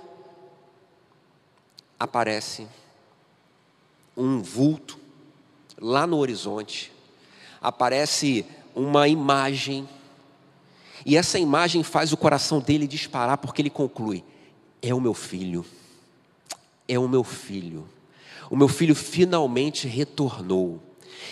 aparece 1.99 2.67
um 4.17 4.43
vulto 4.43 4.99
lá 5.81 6.07
no 6.07 6.19
horizonte, 6.19 6.93
aparece 7.61 8.45
uma 8.75 9.09
imagem, 9.09 9.89
e 11.07 11.17
essa 11.17 11.39
imagem 11.39 11.83
faz 11.83 12.13
o 12.13 12.17
coração 12.17 12.61
dele 12.61 12.87
disparar, 12.87 13.39
porque 13.39 13.63
ele 13.63 13.71
conclui: 13.71 14.25
é 14.83 14.95
o 14.95 15.01
meu 15.01 15.15
filho, 15.15 15.65
é 16.87 16.99
o 16.99 17.09
meu 17.09 17.25
filho. 17.25 17.89
O 18.51 18.57
meu 18.57 18.69
filho 18.69 18.95
finalmente 18.95 19.89
retornou. 19.89 20.81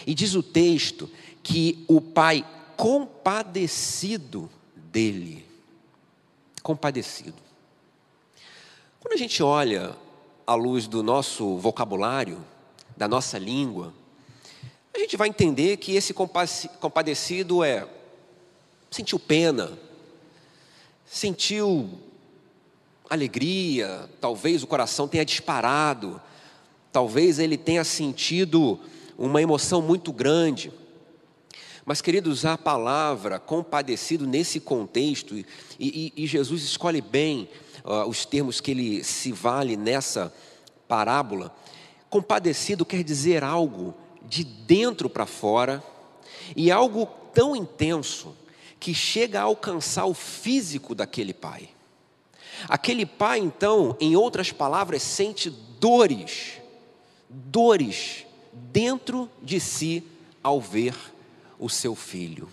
E 0.07 0.14
diz 0.14 0.35
o 0.35 0.42
texto 0.42 1.09
que 1.42 1.85
o 1.88 2.00
pai 2.00 2.45
compadecido 2.76 4.50
dele, 4.75 5.47
compadecido. 6.62 7.35
Quando 9.00 9.14
a 9.14 9.16
gente 9.16 9.42
olha 9.42 9.97
à 10.47 10.54
luz 10.54 10.87
do 10.87 11.02
nosso 11.02 11.59
vocabulário, 11.59 12.45
da 12.97 13.09
nossa 13.09 13.38
língua, 13.38 13.92
a 14.95 14.99
gente 14.99 15.16
vai 15.16 15.28
entender 15.28 15.76
que 15.78 15.95
esse 15.95 16.12
compadecido 16.12 17.64
é 17.64 17.88
sentiu 18.90 19.19
pena, 19.19 19.73
sentiu 21.07 21.99
alegria, 23.09 24.09
talvez 24.21 24.62
o 24.62 24.66
coração 24.66 25.09
tenha 25.09 25.25
disparado, 25.25 26.21
Talvez 26.93 27.39
ele 27.39 27.57
tenha 27.57 27.83
sentido 27.85 28.79
uma 29.17 29.41
emoção 29.41 29.81
muito 29.81 30.13
grande. 30.13 30.71
Mas, 31.87 32.03
queridos, 32.03 32.45
a 32.45 32.59
palavra 32.59 33.39
compadecido 33.39 34.27
nesse 34.27 34.61
contexto, 34.61 35.35
e, 35.37 35.45
e, 35.81 36.13
e 36.15 36.27
Jesus 36.27 36.63
escolhe 36.63 37.01
bem 37.01 37.49
uh, 37.83 38.07
os 38.07 38.27
termos 38.27 38.61
que 38.61 38.71
ele 38.71 39.03
se 39.03 39.33
vale 39.33 39.77
nessa 39.77 40.33
parábola. 40.87 41.53
Compadecido 42.11 42.85
quer 42.85 43.03
dizer 43.03 43.43
algo 43.43 43.95
de 44.29 44.45
dentro 44.45 45.09
para 45.09 45.27
fora, 45.27 45.83
e 46.55 46.71
algo 46.71 47.07
tão 47.33 47.57
intenso 47.57 48.37
que 48.79 48.93
chega 48.93 49.41
a 49.41 49.45
alcançar 49.45 50.05
o 50.05 50.15
físico 50.15 50.95
daquele 50.95 51.33
pai. 51.33 51.71
Aquele 52.69 53.07
pai, 53.07 53.39
então, 53.39 53.97
em 53.99 54.15
outras 54.15 54.53
palavras, 54.53 55.03
sente 55.03 55.49
dores 55.49 56.62
dores 57.33 58.27
dentro 58.53 59.31
de 59.43 59.59
si 59.59 60.05
ao 60.43 60.61
ver 60.61 60.95
o 61.59 61.69
seu 61.69 61.95
filho. 61.95 62.49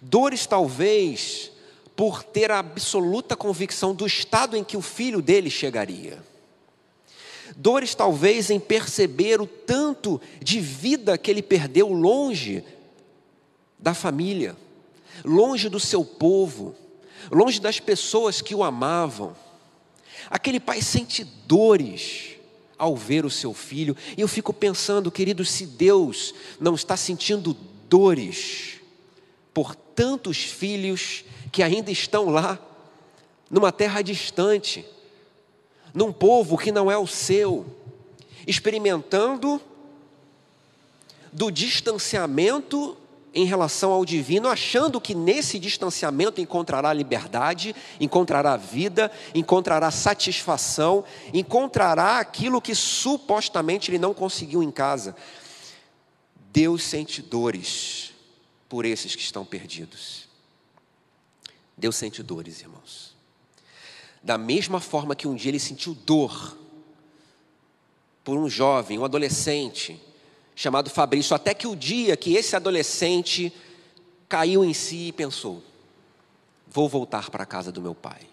Dores, 0.00 0.46
talvez, 0.46 1.50
por 1.96 2.22
ter 2.22 2.50
a 2.50 2.60
absoluta 2.60 3.36
convicção 3.36 3.94
do 3.94 4.06
estado 4.06 4.56
em 4.56 4.62
que 4.62 4.76
o 4.76 4.82
filho 4.82 5.20
dele 5.20 5.50
chegaria. 5.50 6.22
Dores, 7.56 7.94
talvez, 7.94 8.48
em 8.50 8.60
perceber 8.60 9.40
o 9.40 9.46
tanto 9.46 10.20
de 10.40 10.60
vida 10.60 11.18
que 11.18 11.30
ele 11.30 11.42
perdeu 11.42 11.92
longe 11.92 12.64
da 13.78 13.92
família, 13.92 14.56
longe 15.24 15.68
do 15.68 15.80
seu 15.80 16.04
povo, 16.04 16.74
longe 17.30 17.60
das 17.60 17.80
pessoas 17.80 18.40
que 18.40 18.54
o 18.54 18.62
amavam. 18.62 19.36
Aquele 20.30 20.60
pai 20.60 20.80
sente 20.80 21.24
dores 21.24 22.29
ao 22.80 22.96
ver 22.96 23.26
o 23.26 23.30
seu 23.30 23.52
filho. 23.52 23.94
E 24.16 24.22
eu 24.22 24.26
fico 24.26 24.54
pensando, 24.54 25.12
querido, 25.12 25.44
se 25.44 25.66
Deus 25.66 26.34
não 26.58 26.74
está 26.74 26.96
sentindo 26.96 27.54
dores 27.90 28.80
por 29.52 29.74
tantos 29.76 30.38
filhos 30.38 31.22
que 31.52 31.62
ainda 31.62 31.90
estão 31.90 32.30
lá 32.30 32.58
numa 33.50 33.70
terra 33.70 34.00
distante, 34.00 34.86
num 35.92 36.10
povo 36.10 36.56
que 36.56 36.72
não 36.72 36.90
é 36.90 36.96
o 36.96 37.06
seu, 37.06 37.66
experimentando 38.46 39.60
do 41.30 41.50
distanciamento 41.50 42.96
em 43.32 43.44
relação 43.44 43.92
ao 43.92 44.04
divino, 44.04 44.48
achando 44.48 45.00
que 45.00 45.14
nesse 45.14 45.58
distanciamento 45.58 46.40
encontrará 46.40 46.92
liberdade, 46.92 47.74
encontrará 48.00 48.56
vida, 48.56 49.10
encontrará 49.34 49.90
satisfação, 49.90 51.04
encontrará 51.32 52.18
aquilo 52.18 52.60
que 52.60 52.74
supostamente 52.74 53.90
ele 53.90 53.98
não 53.98 54.12
conseguiu 54.12 54.62
em 54.62 54.70
casa. 54.70 55.14
Deus 56.52 56.82
sente 56.82 57.22
dores 57.22 58.12
por 58.68 58.84
esses 58.84 59.14
que 59.14 59.22
estão 59.22 59.44
perdidos. 59.44 60.28
Deus 61.76 61.96
sente 61.96 62.22
dores, 62.22 62.60
irmãos. 62.60 63.16
Da 64.22 64.36
mesma 64.36 64.80
forma 64.80 65.14
que 65.14 65.26
um 65.26 65.34
dia 65.34 65.50
ele 65.50 65.58
sentiu 65.58 65.94
dor 65.94 66.58
por 68.22 68.36
um 68.36 68.48
jovem, 68.48 68.98
um 68.98 69.04
adolescente, 69.04 70.00
chamado 70.60 70.90
Fabrício, 70.90 71.34
até 71.34 71.54
que 71.54 71.66
o 71.66 71.74
dia 71.74 72.14
que 72.18 72.34
esse 72.34 72.54
adolescente 72.54 73.50
caiu 74.28 74.62
em 74.62 74.74
si 74.74 75.08
e 75.08 75.12
pensou: 75.12 75.62
vou 76.68 76.86
voltar 76.86 77.30
para 77.30 77.44
a 77.44 77.46
casa 77.46 77.72
do 77.72 77.80
meu 77.80 77.94
pai. 77.94 78.28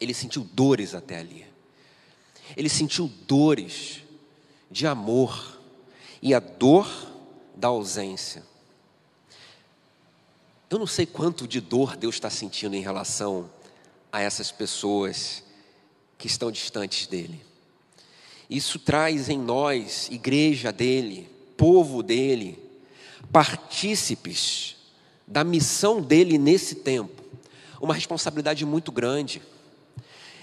Ele 0.00 0.12
sentiu 0.12 0.42
dores 0.42 0.96
até 0.96 1.18
ali. 1.18 1.46
Ele 2.56 2.68
sentiu 2.68 3.06
dores 3.24 4.02
de 4.68 4.84
amor 4.84 5.60
e 6.20 6.34
a 6.34 6.40
dor 6.40 6.88
da 7.54 7.68
ausência. 7.68 8.42
Eu 10.68 10.80
não 10.80 10.88
sei 10.88 11.06
quanto 11.06 11.46
de 11.46 11.60
dor 11.60 11.96
Deus 11.96 12.16
está 12.16 12.30
sentindo 12.30 12.74
em 12.74 12.82
relação 12.82 13.48
a 14.10 14.20
essas 14.20 14.50
pessoas 14.50 15.44
que 16.18 16.26
estão 16.26 16.50
distantes 16.50 17.06
dele. 17.06 17.45
Isso 18.48 18.78
traz 18.78 19.28
em 19.28 19.38
nós, 19.38 20.08
igreja 20.10 20.72
dele, 20.72 21.28
povo 21.56 22.02
dele, 22.02 22.58
partícipes 23.32 24.76
da 25.26 25.42
missão 25.42 26.00
dele 26.00 26.38
nesse 26.38 26.76
tempo, 26.76 27.22
uma 27.80 27.94
responsabilidade 27.94 28.64
muito 28.64 28.92
grande. 28.92 29.42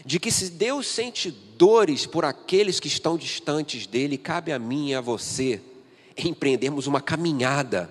De 0.05 0.19
que 0.19 0.29
se 0.29 0.49
Deus 0.49 0.87
sente 0.87 1.31
dores 1.31 2.05
por 2.05 2.25
aqueles 2.25 2.79
que 2.79 2.89
estão 2.89 3.17
distantes 3.17 3.87
dele, 3.87 4.17
cabe 4.17 4.51
a 4.51 4.59
mim 4.59 4.89
e 4.89 4.95
a 4.95 4.99
você 4.99 5.61
empreendermos 6.17 6.87
uma 6.87 6.99
caminhada. 6.99 7.89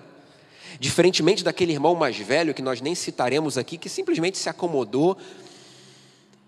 Diferentemente 0.79 1.43
daquele 1.43 1.71
irmão 1.71 1.95
mais 1.95 2.17
velho 2.17 2.53
que 2.53 2.61
nós 2.61 2.81
nem 2.81 2.93
citaremos 2.93 3.57
aqui, 3.57 3.79
que 3.79 3.89
simplesmente 3.89 4.37
se 4.37 4.47
acomodou 4.47 5.17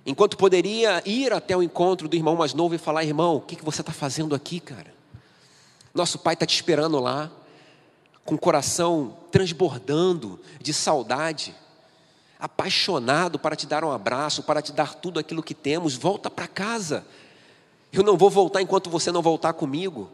Enquanto 0.05 0.37
poderia 0.37 1.01
ir 1.05 1.33
até 1.33 1.57
o 1.57 1.63
encontro 1.63 2.07
do 2.07 2.15
irmão 2.15 2.35
mais 2.35 2.53
novo 2.53 2.75
e 2.75 2.77
falar: 2.77 3.03
irmão, 3.03 3.37
o 3.37 3.41
que 3.41 3.63
você 3.63 3.81
está 3.81 3.91
fazendo 3.91 4.35
aqui, 4.35 4.59
cara? 4.59 4.93
Nosso 5.93 6.19
pai 6.19 6.33
está 6.35 6.45
te 6.45 6.53
esperando 6.53 6.99
lá, 6.99 7.31
com 8.23 8.35
o 8.35 8.39
coração 8.39 9.17
transbordando 9.31 10.39
de 10.61 10.73
saudade, 10.73 11.55
apaixonado 12.39 13.39
para 13.39 13.55
te 13.55 13.65
dar 13.65 13.83
um 13.83 13.91
abraço, 13.91 14.43
para 14.43 14.61
te 14.61 14.71
dar 14.71 14.93
tudo 14.93 15.19
aquilo 15.19 15.41
que 15.41 15.55
temos. 15.55 15.95
Volta 15.95 16.29
para 16.29 16.47
casa. 16.47 17.05
Eu 17.91 18.03
não 18.03 18.17
vou 18.17 18.29
voltar 18.29 18.61
enquanto 18.61 18.89
você 18.89 19.11
não 19.11 19.21
voltar 19.21 19.53
comigo. 19.53 20.09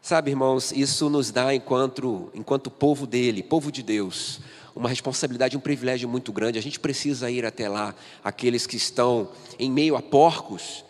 Sabe, 0.00 0.30
irmãos, 0.30 0.70
isso 0.72 1.10
nos 1.10 1.30
dá, 1.30 1.54
enquanto, 1.54 2.30
enquanto 2.32 2.70
povo 2.70 3.06
dele, 3.06 3.42
povo 3.42 3.72
de 3.72 3.82
Deus, 3.82 4.40
uma 4.78 4.88
responsabilidade, 4.88 5.56
um 5.56 5.60
privilégio 5.60 6.08
muito 6.08 6.32
grande. 6.32 6.56
A 6.56 6.62
gente 6.62 6.78
precisa 6.78 7.28
ir 7.28 7.44
até 7.44 7.68
lá, 7.68 7.96
aqueles 8.22 8.64
que 8.64 8.76
estão 8.76 9.32
em 9.58 9.68
meio 9.68 9.96
a 9.96 10.00
porcos, 10.00 10.84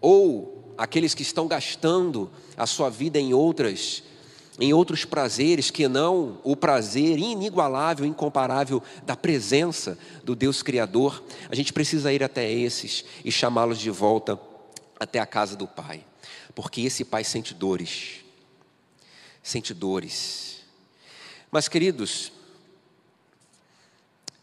ou 0.00 0.74
aqueles 0.76 1.14
que 1.14 1.22
estão 1.22 1.46
gastando 1.46 2.28
a 2.56 2.66
sua 2.66 2.90
vida 2.90 3.18
em 3.18 3.32
outras 3.32 4.02
em 4.56 4.72
outros 4.72 5.04
prazeres 5.04 5.68
que 5.68 5.88
não 5.88 6.38
o 6.44 6.54
prazer 6.54 7.18
inigualável, 7.18 8.06
incomparável 8.06 8.80
da 9.04 9.16
presença 9.16 9.98
do 10.22 10.36
Deus 10.36 10.62
Criador. 10.62 11.24
A 11.50 11.56
gente 11.56 11.72
precisa 11.72 12.12
ir 12.12 12.22
até 12.22 12.48
esses 12.52 13.04
e 13.24 13.32
chamá-los 13.32 13.80
de 13.80 13.90
volta 13.90 14.38
até 15.00 15.18
a 15.18 15.26
casa 15.26 15.56
do 15.56 15.66
Pai, 15.66 16.04
porque 16.54 16.82
esse 16.82 17.04
Pai 17.04 17.24
sente 17.24 17.52
dores, 17.52 18.20
sente 19.42 19.74
dores. 19.74 20.60
Mas, 21.50 21.66
queridos, 21.66 22.30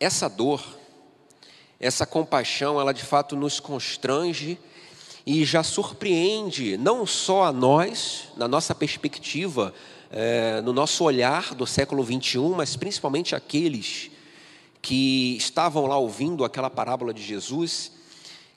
essa 0.01 0.27
dor, 0.27 0.63
essa 1.79 2.07
compaixão, 2.07 2.81
ela 2.81 2.91
de 2.91 3.03
fato 3.03 3.35
nos 3.35 3.59
constrange 3.59 4.57
e 5.23 5.45
já 5.45 5.61
surpreende 5.61 6.75
não 6.75 7.05
só 7.05 7.43
a 7.43 7.51
nós, 7.51 8.29
na 8.35 8.47
nossa 8.47 8.73
perspectiva, 8.73 9.71
é, 10.09 10.59
no 10.61 10.73
nosso 10.73 11.03
olhar 11.03 11.53
do 11.53 11.67
século 11.67 12.03
21, 12.03 12.55
mas 12.55 12.75
principalmente 12.75 13.35
aqueles 13.35 14.09
que 14.81 15.37
estavam 15.37 15.85
lá 15.85 15.97
ouvindo 15.97 16.43
aquela 16.43 16.69
parábola 16.71 17.13
de 17.13 17.21
Jesus 17.21 17.91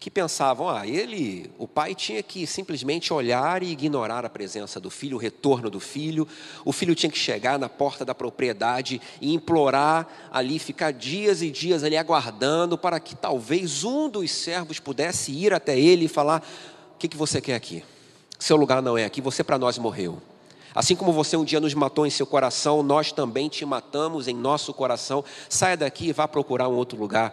que 0.04 0.10
pensavam, 0.10 0.68
ah, 0.68 0.86
ele, 0.86 1.50
o 1.56 1.66
pai 1.66 1.94
tinha 1.94 2.22
que 2.22 2.46
simplesmente 2.46 3.10
olhar 3.10 3.62
e 3.62 3.70
ignorar 3.70 4.22
a 4.22 4.28
presença 4.28 4.78
do 4.78 4.90
filho, 4.90 5.16
o 5.16 5.18
retorno 5.18 5.70
do 5.70 5.80
filho. 5.80 6.28
O 6.62 6.72
filho 6.72 6.94
tinha 6.94 7.08
que 7.08 7.16
chegar 7.16 7.58
na 7.58 7.70
porta 7.70 8.04
da 8.04 8.14
propriedade 8.14 9.00
e 9.18 9.32
implorar 9.32 10.06
ali, 10.30 10.58
ficar 10.58 10.92
dias 10.92 11.40
e 11.40 11.50
dias 11.50 11.82
ali 11.82 11.96
aguardando 11.96 12.76
para 12.76 13.00
que 13.00 13.16
talvez 13.16 13.82
um 13.82 14.06
dos 14.10 14.30
servos 14.30 14.78
pudesse 14.78 15.32
ir 15.32 15.54
até 15.54 15.80
ele 15.80 16.04
e 16.04 16.08
falar: 16.08 16.46
"O 16.96 16.98
que 16.98 17.08
que 17.08 17.16
você 17.16 17.40
quer 17.40 17.54
aqui? 17.54 17.82
Seu 18.38 18.58
lugar 18.58 18.82
não 18.82 18.98
é 18.98 19.06
aqui, 19.06 19.22
você 19.22 19.42
para 19.42 19.56
nós 19.56 19.78
morreu." 19.78 20.20
Assim 20.74 20.96
como 20.96 21.12
você 21.12 21.36
um 21.36 21.44
dia 21.44 21.60
nos 21.60 21.72
matou 21.72 22.04
em 22.04 22.10
seu 22.10 22.26
coração, 22.26 22.82
nós 22.82 23.12
também 23.12 23.48
te 23.48 23.64
matamos 23.64 24.26
em 24.26 24.34
nosso 24.34 24.74
coração. 24.74 25.24
Saia 25.48 25.76
daqui 25.76 26.08
e 26.08 26.12
vá 26.12 26.26
procurar 26.26 26.68
um 26.68 26.74
outro 26.74 26.98
lugar 26.98 27.32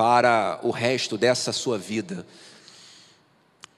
para 0.00 0.58
o 0.62 0.70
resto 0.70 1.18
dessa 1.18 1.52
sua 1.52 1.76
vida. 1.76 2.26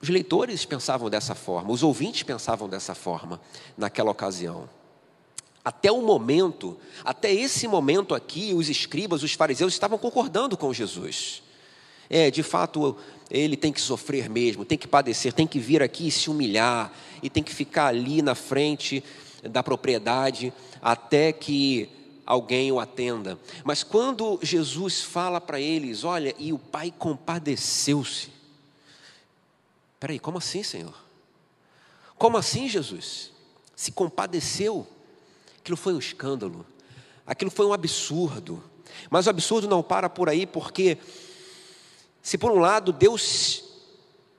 Os 0.00 0.08
leitores 0.08 0.64
pensavam 0.64 1.10
dessa 1.10 1.34
forma, 1.34 1.72
os 1.72 1.82
ouvintes 1.82 2.22
pensavam 2.22 2.68
dessa 2.68 2.94
forma 2.94 3.40
naquela 3.76 4.12
ocasião. 4.12 4.70
Até 5.64 5.90
o 5.90 6.00
momento, 6.00 6.78
até 7.04 7.32
esse 7.34 7.66
momento 7.66 8.14
aqui, 8.14 8.54
os 8.54 8.68
escribas, 8.68 9.24
os 9.24 9.32
fariseus 9.32 9.72
estavam 9.72 9.98
concordando 9.98 10.56
com 10.56 10.72
Jesus. 10.72 11.42
É, 12.08 12.30
de 12.30 12.44
fato, 12.44 12.96
ele 13.28 13.56
tem 13.56 13.72
que 13.72 13.80
sofrer 13.80 14.30
mesmo, 14.30 14.64
tem 14.64 14.78
que 14.78 14.86
padecer, 14.86 15.32
tem 15.32 15.44
que 15.48 15.58
vir 15.58 15.82
aqui 15.82 16.06
e 16.06 16.12
se 16.12 16.30
humilhar, 16.30 16.92
e 17.20 17.28
tem 17.28 17.42
que 17.42 17.52
ficar 17.52 17.88
ali 17.88 18.22
na 18.22 18.36
frente 18.36 19.02
da 19.42 19.60
propriedade 19.60 20.52
até 20.80 21.32
que 21.32 21.90
alguém 22.24 22.70
o 22.72 22.80
atenda. 22.80 23.38
Mas 23.64 23.82
quando 23.82 24.38
Jesus 24.42 25.02
fala 25.02 25.40
para 25.40 25.60
eles, 25.60 26.04
olha, 26.04 26.34
e 26.38 26.52
o 26.52 26.58
pai 26.58 26.92
compadeceu-se. 26.96 28.30
Espera 29.94 30.12
aí, 30.12 30.18
como 30.18 30.38
assim, 30.38 30.62
Senhor? 30.62 30.94
Como 32.16 32.36
assim, 32.36 32.68
Jesus? 32.68 33.30
Se 33.74 33.92
compadeceu? 33.92 34.86
Aquilo 35.58 35.76
foi 35.76 35.94
um 35.94 35.98
escândalo, 35.98 36.66
aquilo 37.26 37.50
foi 37.50 37.66
um 37.66 37.72
absurdo. 37.72 38.62
Mas 39.08 39.26
o 39.26 39.30
absurdo 39.30 39.68
não 39.68 39.82
para 39.82 40.08
por 40.10 40.28
aí, 40.28 40.46
porque, 40.46 40.98
se 42.22 42.36
por 42.36 42.50
um 42.50 42.58
lado 42.58 42.92
Deus 42.92 43.71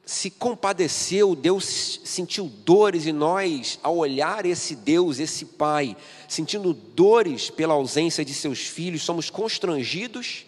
se 0.06 0.30
compadeceu, 0.30 1.34
Deus 1.34 2.02
sentiu 2.04 2.46
dores, 2.46 3.06
e 3.06 3.14
nós, 3.14 3.80
ao 3.82 3.98
olhar 3.98 4.46
esse 4.46 4.76
Deus, 4.76 5.20
esse 5.20 5.46
Pai, 5.46 5.96
sentindo 6.28 6.74
dores 6.74 7.50
pela 7.50 7.74
ausência 7.74 8.26
de 8.26 8.34
seus 8.34 8.60
filhos, 8.60 9.04
somos 9.04 9.30
constrangidos 9.30 10.46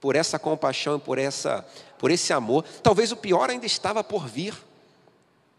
por 0.00 0.16
essa 0.16 0.38
compaixão, 0.38 0.98
por, 0.98 1.18
essa, 1.18 1.66
por 1.98 2.10
esse 2.10 2.32
amor. 2.32 2.64
Talvez 2.82 3.12
o 3.12 3.16
pior 3.16 3.50
ainda 3.50 3.66
estava 3.66 4.02
por 4.02 4.26
vir, 4.26 4.54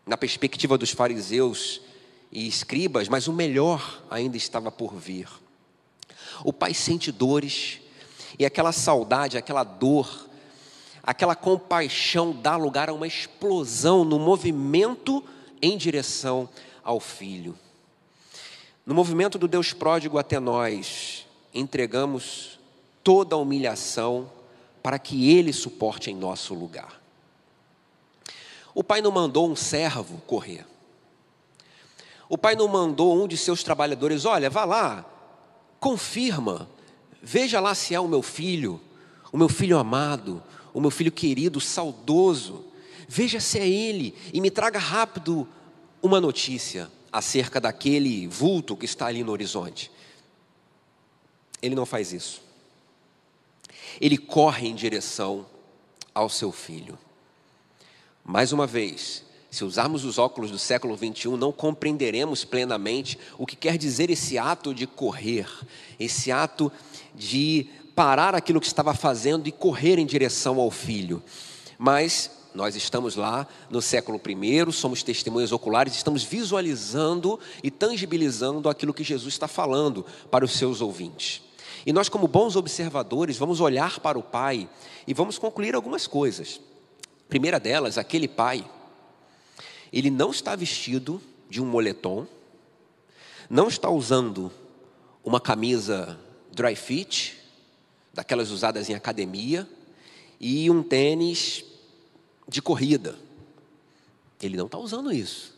na 0.03 0.17
perspectiva 0.17 0.75
dos 0.77 0.89
fariseus 0.89 1.79
e 2.31 2.47
escribas, 2.47 3.07
mas 3.07 3.27
o 3.27 3.33
melhor 3.33 4.03
ainda 4.09 4.35
estava 4.35 4.71
por 4.71 4.95
vir. 4.95 5.27
O 6.43 6.51
Pai 6.51 6.73
sente 6.73 7.11
dores, 7.11 7.79
e 8.39 8.45
aquela 8.45 8.71
saudade, 8.71 9.37
aquela 9.37 9.63
dor, 9.63 10.27
aquela 11.03 11.35
compaixão 11.35 12.31
dá 12.31 12.55
lugar 12.55 12.89
a 12.89 12.93
uma 12.93 13.07
explosão 13.07 14.03
no 14.03 14.19
movimento 14.19 15.23
em 15.61 15.77
direção 15.77 16.47
ao 16.83 16.99
filho. 16.99 17.57
No 18.85 18.95
movimento 18.95 19.37
do 19.37 19.47
Deus 19.47 19.73
pródigo 19.73 20.17
até 20.17 20.39
nós, 20.39 21.27
entregamos 21.53 22.59
toda 23.03 23.35
a 23.35 23.39
humilhação 23.39 24.29
para 24.81 24.97
que 24.97 25.31
ele 25.31 25.53
suporte 25.53 26.09
em 26.09 26.15
nosso 26.15 26.53
lugar. 26.53 27.01
O 28.73 28.83
pai 28.83 29.01
não 29.01 29.11
mandou 29.11 29.49
um 29.49 29.55
servo 29.55 30.21
correr. 30.25 30.65
O 32.29 32.37
pai 32.37 32.55
não 32.55 32.67
mandou 32.67 33.21
um 33.21 33.27
de 33.27 33.35
seus 33.35 33.61
trabalhadores, 33.61 34.23
olha, 34.23 34.49
vá 34.49 34.63
lá, 34.63 35.05
confirma, 35.79 36.69
veja 37.21 37.59
lá 37.59 37.75
se 37.75 37.93
é 37.93 37.99
o 37.99 38.07
meu 38.07 38.21
filho, 38.21 38.79
o 39.33 39.37
meu 39.37 39.49
filho 39.49 39.77
amado, 39.77 40.41
o 40.73 40.81
meu 40.81 40.91
filho 40.91 41.11
querido, 41.11 41.59
saudoso. 41.59 42.65
Veja 43.07 43.39
se 43.39 43.59
é 43.59 43.67
ele 43.67 44.15
e 44.33 44.39
me 44.39 44.49
traga 44.49 44.79
rápido 44.79 45.47
uma 46.01 46.21
notícia 46.21 46.89
acerca 47.11 47.59
daquele 47.59 48.27
vulto 48.27 48.75
que 48.77 48.85
está 48.85 49.07
ali 49.07 49.23
no 49.23 49.31
horizonte. 49.31 49.91
Ele 51.61 51.75
não 51.75 51.85
faz 51.85 52.13
isso. 52.13 52.41
Ele 53.99 54.17
corre 54.17 54.67
em 54.67 54.75
direção 54.75 55.45
ao 56.13 56.29
seu 56.29 56.51
filho. 56.51 56.97
Mais 58.23 58.51
uma 58.53 58.65
vez, 58.65 59.23
se 59.49 59.65
usarmos 59.65 60.05
os 60.05 60.17
óculos 60.17 60.49
do 60.49 60.57
século 60.57 60.95
21, 60.95 61.35
não 61.35 61.51
compreenderemos 61.51 62.45
plenamente 62.45 63.19
o 63.37 63.45
que 63.45 63.55
quer 63.55 63.77
dizer 63.77 64.09
esse 64.09 64.37
ato 64.37 64.73
de 64.73 64.87
correr, 64.87 65.47
esse 65.99 66.31
ato 66.31 66.71
de 67.13 67.67
parar 68.01 68.33
aquilo 68.33 68.59
que 68.59 68.65
estava 68.65 68.95
fazendo 68.95 69.47
e 69.47 69.51
correr 69.51 69.99
em 69.99 70.07
direção 70.07 70.59
ao 70.59 70.71
filho. 70.71 71.21
Mas 71.77 72.31
nós 72.51 72.75
estamos 72.75 73.15
lá 73.15 73.47
no 73.69 73.79
século 73.79 74.19
I, 74.19 74.71
somos 74.71 75.03
testemunhas 75.03 75.51
oculares, 75.51 75.93
estamos 75.93 76.23
visualizando 76.23 77.39
e 77.61 77.69
tangibilizando 77.69 78.67
aquilo 78.67 78.91
que 78.91 79.03
Jesus 79.03 79.35
está 79.35 79.47
falando 79.47 80.03
para 80.31 80.43
os 80.43 80.53
seus 80.53 80.81
ouvintes. 80.81 81.43
E 81.85 81.93
nós, 81.93 82.09
como 82.09 82.27
bons 82.27 82.55
observadores, 82.55 83.37
vamos 83.37 83.61
olhar 83.61 83.99
para 83.99 84.17
o 84.17 84.23
Pai 84.23 84.67
e 85.05 85.13
vamos 85.13 85.37
concluir 85.37 85.75
algumas 85.75 86.07
coisas. 86.07 86.59
primeira 87.29 87.59
delas, 87.59 87.99
aquele 87.99 88.27
Pai 88.27 88.67
ele 89.93 90.09
não 90.09 90.31
está 90.31 90.55
vestido 90.55 91.21
de 91.47 91.61
um 91.61 91.67
moletom, 91.67 92.25
não 93.47 93.67
está 93.67 93.91
usando 93.91 94.51
uma 95.23 95.39
camisa 95.39 96.19
dry 96.51 96.75
fit, 96.75 97.40
daquelas 98.13 98.51
usadas 98.51 98.89
em 98.89 98.93
academia, 98.93 99.67
e 100.39 100.69
um 100.69 100.81
tênis 100.81 101.63
de 102.47 102.61
corrida. 102.61 103.17
Ele 104.41 104.57
não 104.57 104.65
está 104.65 104.77
usando 104.77 105.11
isso. 105.11 105.55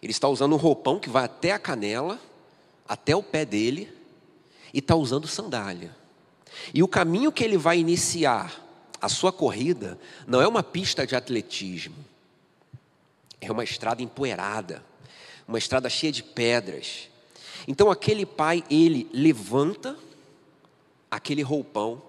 Ele 0.00 0.12
está 0.12 0.28
usando 0.28 0.52
um 0.52 0.58
roupão 0.58 1.00
que 1.00 1.08
vai 1.08 1.24
até 1.24 1.52
a 1.52 1.58
canela, 1.58 2.20
até 2.88 3.16
o 3.16 3.22
pé 3.22 3.44
dele, 3.44 3.92
e 4.72 4.78
está 4.78 4.94
usando 4.94 5.26
sandália. 5.26 5.94
E 6.72 6.82
o 6.82 6.88
caminho 6.88 7.32
que 7.32 7.42
ele 7.42 7.56
vai 7.56 7.78
iniciar 7.78 8.62
a 9.00 9.08
sua 9.08 9.32
corrida 9.32 9.98
não 10.26 10.40
é 10.40 10.48
uma 10.48 10.62
pista 10.62 11.06
de 11.06 11.14
atletismo, 11.14 11.96
é 13.40 13.50
uma 13.50 13.64
estrada 13.64 14.02
empoeirada, 14.02 14.84
uma 15.46 15.58
estrada 15.58 15.90
cheia 15.90 16.12
de 16.12 16.22
pedras. 16.22 17.10
Então 17.68 17.90
aquele 17.90 18.24
pai, 18.24 18.64
ele 18.70 19.08
levanta 19.12 19.96
aquele 21.16 21.42
roupão 21.42 22.02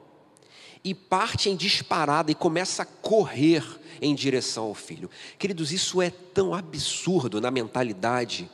e 0.83 0.93
parte 0.93 1.49
em 1.49 1.55
disparada 1.55 2.31
e 2.31 2.35
começa 2.35 2.83
a 2.83 2.85
correr 2.85 3.63
em 4.01 4.13
direção 4.13 4.65
ao 4.65 4.75
filho. 4.75 5.09
Queridos, 5.39 5.71
isso 5.71 6.01
é 6.01 6.09
tão 6.09 6.53
absurdo 6.53 7.41
na 7.41 7.49
mentalidade 7.49 8.49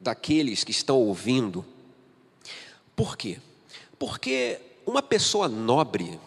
daqueles 0.00 0.64
que 0.64 0.70
estão 0.70 0.96
ouvindo. 0.96 1.64
Por 2.96 3.16
quê? 3.16 3.38
Porque 3.98 4.60
uma 4.86 5.02
pessoa 5.02 5.48
nobre, 5.48 6.18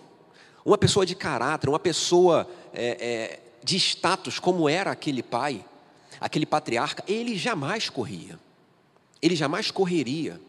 uma 0.66 0.78
pessoa 0.78 1.06
de 1.06 1.16
caráter, 1.16 1.70
uma 1.70 1.80
pessoa 1.80 2.48
é, 2.74 2.98
é, 3.00 3.40
de 3.64 3.78
status 3.78 4.40
como 4.40 4.70
era 4.70 4.92
aquele 4.92 5.24
pai, 5.24 5.66
aquele 6.20 6.46
patriarca, 6.46 7.04
ele 7.08 7.38
jamais 7.38 7.90
corria. 7.90 8.40
Ele 9.22 9.36
jamais 9.36 9.72
correria. 9.72 10.40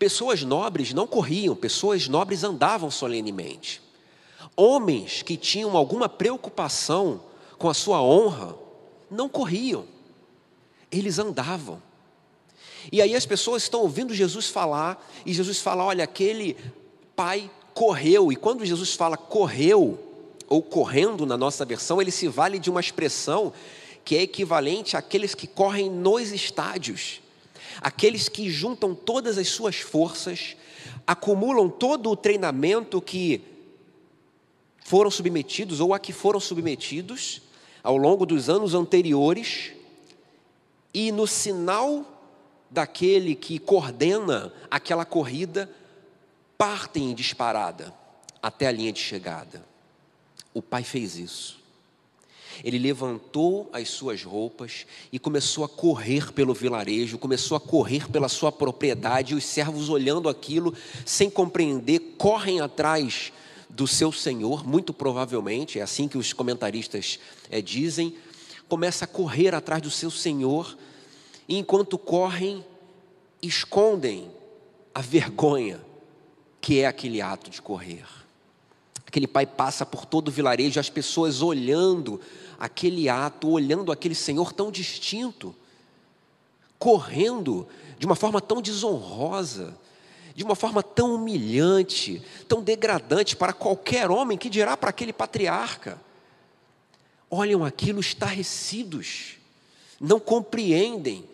Pessoas 0.00 0.42
nobres 0.42 0.94
não 0.94 1.06
corriam, 1.06 1.54
pessoas 1.54 2.08
nobres 2.08 2.42
andavam 2.42 2.90
solenemente. 2.90 3.82
Homens 4.56 5.20
que 5.20 5.36
tinham 5.36 5.76
alguma 5.76 6.08
preocupação 6.08 7.20
com 7.58 7.68
a 7.68 7.74
sua 7.74 8.02
honra 8.02 8.56
não 9.10 9.28
corriam, 9.28 9.84
eles 10.90 11.18
andavam. 11.18 11.82
E 12.90 13.02
aí 13.02 13.14
as 13.14 13.26
pessoas 13.26 13.64
estão 13.64 13.82
ouvindo 13.82 14.14
Jesus 14.14 14.46
falar, 14.46 15.06
e 15.26 15.34
Jesus 15.34 15.58
fala: 15.58 15.84
olha, 15.84 16.02
aquele 16.02 16.56
pai 17.14 17.50
correu, 17.74 18.32
e 18.32 18.36
quando 18.36 18.64
Jesus 18.64 18.94
fala 18.94 19.18
correu, 19.18 19.98
ou 20.48 20.62
correndo 20.62 21.26
na 21.26 21.36
nossa 21.36 21.62
versão, 21.66 22.00
ele 22.00 22.10
se 22.10 22.26
vale 22.26 22.58
de 22.58 22.70
uma 22.70 22.80
expressão 22.80 23.52
que 24.02 24.16
é 24.16 24.22
equivalente 24.22 24.96
àqueles 24.96 25.34
que 25.34 25.46
correm 25.46 25.90
nos 25.90 26.32
estádios, 26.32 27.20
aqueles 27.80 28.28
que 28.28 28.50
juntam 28.50 28.94
todas 28.94 29.38
as 29.38 29.48
suas 29.48 29.76
forças, 29.76 30.56
acumulam 31.06 31.68
todo 31.68 32.10
o 32.10 32.16
treinamento 32.16 33.00
que 33.00 33.42
foram 34.84 35.10
submetidos 35.10 35.80
ou 35.80 35.94
a 35.94 35.98
que 35.98 36.12
foram 36.12 36.40
submetidos 36.40 37.42
ao 37.82 37.96
longo 37.96 38.26
dos 38.26 38.48
anos 38.48 38.74
anteriores, 38.74 39.72
e 40.92 41.12
no 41.12 41.26
sinal 41.26 42.04
daquele 42.70 43.34
que 43.34 43.58
coordena 43.58 44.52
aquela 44.70 45.04
corrida, 45.04 45.70
partem 46.58 47.10
em 47.10 47.14
disparada 47.14 47.94
até 48.42 48.66
a 48.66 48.72
linha 48.72 48.92
de 48.92 49.00
chegada. 49.00 49.64
O 50.52 50.60
pai 50.60 50.82
fez 50.82 51.16
isso. 51.16 51.59
Ele 52.62 52.78
levantou 52.78 53.68
as 53.72 53.88
suas 53.88 54.22
roupas 54.22 54.86
e 55.12 55.18
começou 55.18 55.64
a 55.64 55.68
correr 55.68 56.32
pelo 56.32 56.54
vilarejo, 56.54 57.18
começou 57.18 57.56
a 57.56 57.60
correr 57.60 58.08
pela 58.10 58.28
sua 58.28 58.50
propriedade, 58.50 59.32
e 59.32 59.36
os 59.36 59.44
servos 59.44 59.88
olhando 59.88 60.28
aquilo, 60.28 60.74
sem 61.04 61.30
compreender, 61.30 62.16
correm 62.18 62.60
atrás 62.60 63.32
do 63.68 63.86
seu 63.86 64.10
senhor, 64.12 64.66
muito 64.66 64.92
provavelmente, 64.92 65.78
é 65.78 65.82
assim 65.82 66.08
que 66.08 66.18
os 66.18 66.32
comentaristas 66.32 67.18
é, 67.48 67.62
dizem, 67.62 68.14
começa 68.68 69.04
a 69.04 69.08
correr 69.08 69.54
atrás 69.54 69.80
do 69.80 69.90
seu 69.90 70.10
senhor, 70.10 70.76
e 71.48 71.56
enquanto 71.56 71.96
correm, 71.96 72.64
escondem 73.42 74.30
a 74.94 75.00
vergonha 75.00 75.80
que 76.60 76.80
é 76.80 76.86
aquele 76.86 77.22
ato 77.22 77.50
de 77.50 77.62
correr. 77.62 78.04
Aquele 79.10 79.26
pai 79.26 79.44
passa 79.44 79.84
por 79.84 80.06
todo 80.06 80.28
o 80.28 80.30
vilarejo, 80.30 80.78
as 80.78 80.88
pessoas 80.88 81.42
olhando 81.42 82.20
aquele 82.60 83.08
ato, 83.08 83.48
olhando 83.48 83.90
aquele 83.90 84.14
Senhor 84.14 84.52
tão 84.52 84.70
distinto, 84.70 85.52
correndo 86.78 87.66
de 87.98 88.06
uma 88.06 88.14
forma 88.14 88.40
tão 88.40 88.62
desonrosa, 88.62 89.76
de 90.32 90.44
uma 90.44 90.54
forma 90.54 90.80
tão 90.80 91.16
humilhante, 91.16 92.22
tão 92.46 92.62
degradante 92.62 93.34
para 93.34 93.52
qualquer 93.52 94.08
homem, 94.12 94.38
que 94.38 94.48
dirá 94.48 94.76
para 94.76 94.90
aquele 94.90 95.12
patriarca. 95.12 96.00
Olham 97.28 97.64
aquilo 97.64 97.98
estarrecidos, 97.98 99.38
não 100.00 100.20
compreendem 100.20 101.24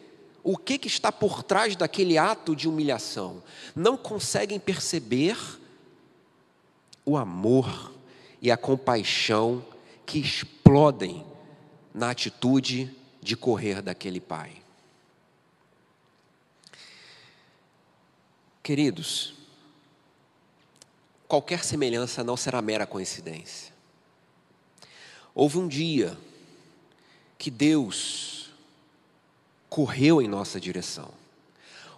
o 0.42 0.56
que, 0.56 0.78
que 0.78 0.88
está 0.88 1.12
por 1.12 1.42
trás 1.42 1.76
daquele 1.76 2.16
ato 2.16 2.56
de 2.56 2.66
humilhação, 2.66 3.42
não 3.74 3.98
conseguem 3.98 4.58
perceber 4.58 5.36
o 7.06 7.16
amor 7.16 7.92
e 8.42 8.50
a 8.50 8.56
compaixão 8.56 9.64
que 10.04 10.18
explodem 10.18 11.24
na 11.94 12.10
atitude 12.10 12.94
de 13.22 13.36
correr 13.36 13.80
daquele 13.80 14.20
pai. 14.20 14.52
Queridos, 18.62 19.34
qualquer 21.28 21.64
semelhança 21.64 22.24
não 22.24 22.36
será 22.36 22.60
mera 22.60 22.84
coincidência. 22.84 23.72
Houve 25.32 25.58
um 25.58 25.68
dia 25.68 26.18
que 27.38 27.50
Deus 27.50 28.50
correu 29.70 30.20
em 30.20 30.26
nossa 30.26 30.60
direção. 30.60 31.10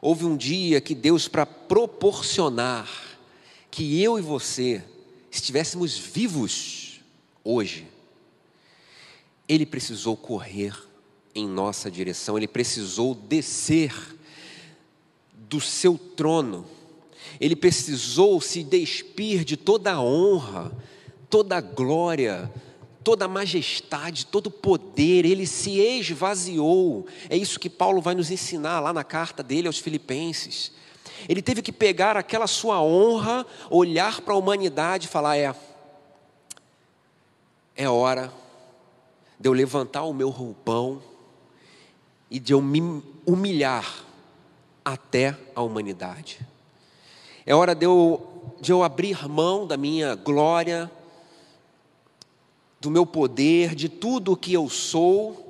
Houve 0.01 0.27
um 0.27 0.37
dia 0.37 0.81
que 0.81 0.95
Deus, 0.95 1.27
para 1.27 1.47
proporcionar 1.47 2.89
que 3.71 4.03
eu 4.03 4.19
e 4.19 4.23
você 4.23 4.85
estivéssemos 5.39 5.97
vivos 5.97 7.01
hoje, 7.45 7.87
ele 9.49 9.65
precisou 9.65 10.17
correr 10.17 10.75
em 11.35 11.49
nossa 11.49 11.91
direção, 11.91 12.37
ele 12.37 12.49
precisou 12.49 13.15
descer 13.15 13.93
do 15.33 15.61
seu 15.61 15.97
trono, 15.97 16.67
ele 17.41 17.57
precisou 17.57 18.41
se 18.41 18.63
despir 18.63 19.45
de 19.45 19.57
toda 19.57 19.93
a 19.93 20.03
honra, 20.03 20.73
toda 21.31 21.57
a 21.57 21.61
glória, 21.61 22.53
toda 23.05 23.25
a 23.25 23.29
majestade, 23.29 24.27
todo 24.27 24.49
o 24.49 24.51
poder, 24.51 25.25
ele 25.25 25.47
se 25.47 25.79
esvaziou. 25.79 27.07
É 27.31 27.37
isso 27.37 27.61
que 27.61 27.71
Paulo 27.71 28.03
vai 28.03 28.15
nos 28.15 28.31
ensinar 28.31 28.81
lá 28.81 28.93
na 28.93 29.05
carta 29.05 29.43
dele 29.43 29.67
aos 29.67 29.79
Filipenses. 29.79 30.73
Ele 31.27 31.41
teve 31.41 31.63
que 31.63 31.73
pegar 31.73 32.17
aquela 32.17 32.47
sua 32.47 32.83
honra, 32.83 33.47
olhar 33.71 34.21
para 34.21 34.35
a 34.35 34.37
humanidade 34.37 35.07
e 35.07 35.11
falar: 35.11 35.39
é, 35.39 35.55
é 37.75 37.89
hora 37.89 38.31
de 39.41 39.49
eu 39.49 39.53
levantar 39.53 40.03
o 40.03 40.13
meu 40.13 40.29
roupão 40.29 41.01
e 42.31 42.39
de 42.39 42.53
eu 42.53 42.61
me 42.61 43.03
humilhar 43.25 44.05
até 44.85 45.35
a 45.55 45.63
humanidade. 45.63 46.41
É 47.47 47.55
hora 47.55 47.75
de 47.75 47.87
eu 47.87 48.35
de 48.61 48.73
eu 48.73 48.83
abrir 48.83 49.29
mão 49.29 49.67
da 49.67 49.77
minha 49.77 50.15
glória, 50.15 50.91
do 52.81 52.91
meu 52.91 53.07
poder, 53.07 53.75
de 53.75 53.89
tudo 53.89 54.33
o 54.33 54.37
que 54.37 54.53
eu 54.53 54.69
sou, 54.69 55.48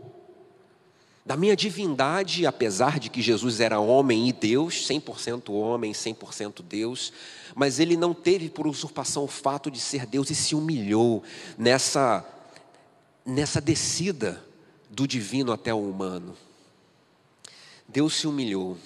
da 1.29 1.37
minha 1.37 1.55
divindade, 1.55 2.47
apesar 2.47 2.99
de 2.99 3.11
que 3.11 3.21
Jesus 3.21 3.61
era 3.61 3.79
homem 3.79 4.31
e 4.31 4.33
Deus, 4.33 4.89
100% 4.89 5.51
homem, 5.51 5.93
100% 5.93 6.63
Deus, 6.63 7.13
mas 7.55 7.79
ele 7.79 7.99
não 7.99 8.15
teve 8.15 8.49
por 8.49 8.67
usurpação 8.67 9.25
o 9.25 9.29
fato 9.29 9.71
de 9.71 9.79
ser 9.79 10.07
Deus 10.07 10.31
e 10.31 10.35
se 10.35 10.55
humilhou 10.55 11.23
nessa 11.59 12.27
nessa 13.27 13.61
descida 13.61 14.43
do 14.89 15.07
divino 15.07 15.53
até 15.53 15.75
o 15.75 15.91
humano. 15.91 16.35
Deus 17.87 18.15
se 18.15 18.27
humilhou. 18.27 18.79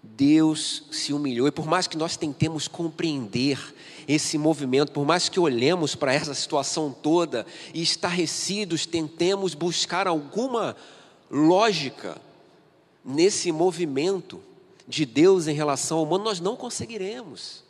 Deus 0.00 0.84
se 0.92 1.12
humilhou, 1.12 1.48
e 1.48 1.50
por 1.52 1.66
mais 1.66 1.88
que 1.88 1.96
nós 1.96 2.16
tentemos 2.16 2.68
compreender 2.68 3.58
esse 4.06 4.38
movimento, 4.38 4.92
por 4.92 5.04
mais 5.04 5.28
que 5.28 5.40
olhemos 5.40 5.96
para 5.96 6.14
essa 6.14 6.34
situação 6.34 6.92
toda 6.92 7.44
e 7.74 7.82
estarrecidos, 7.82 8.86
tentemos 8.86 9.54
buscar 9.54 10.06
alguma 10.06 10.76
lógica 11.32 12.20
nesse 13.02 13.50
movimento 13.50 14.42
de 14.86 15.06
Deus 15.06 15.46
em 15.46 15.54
relação 15.54 15.98
ao 15.98 16.04
humano, 16.04 16.24
nós 16.24 16.38
não 16.38 16.54
conseguiremos. 16.54 17.64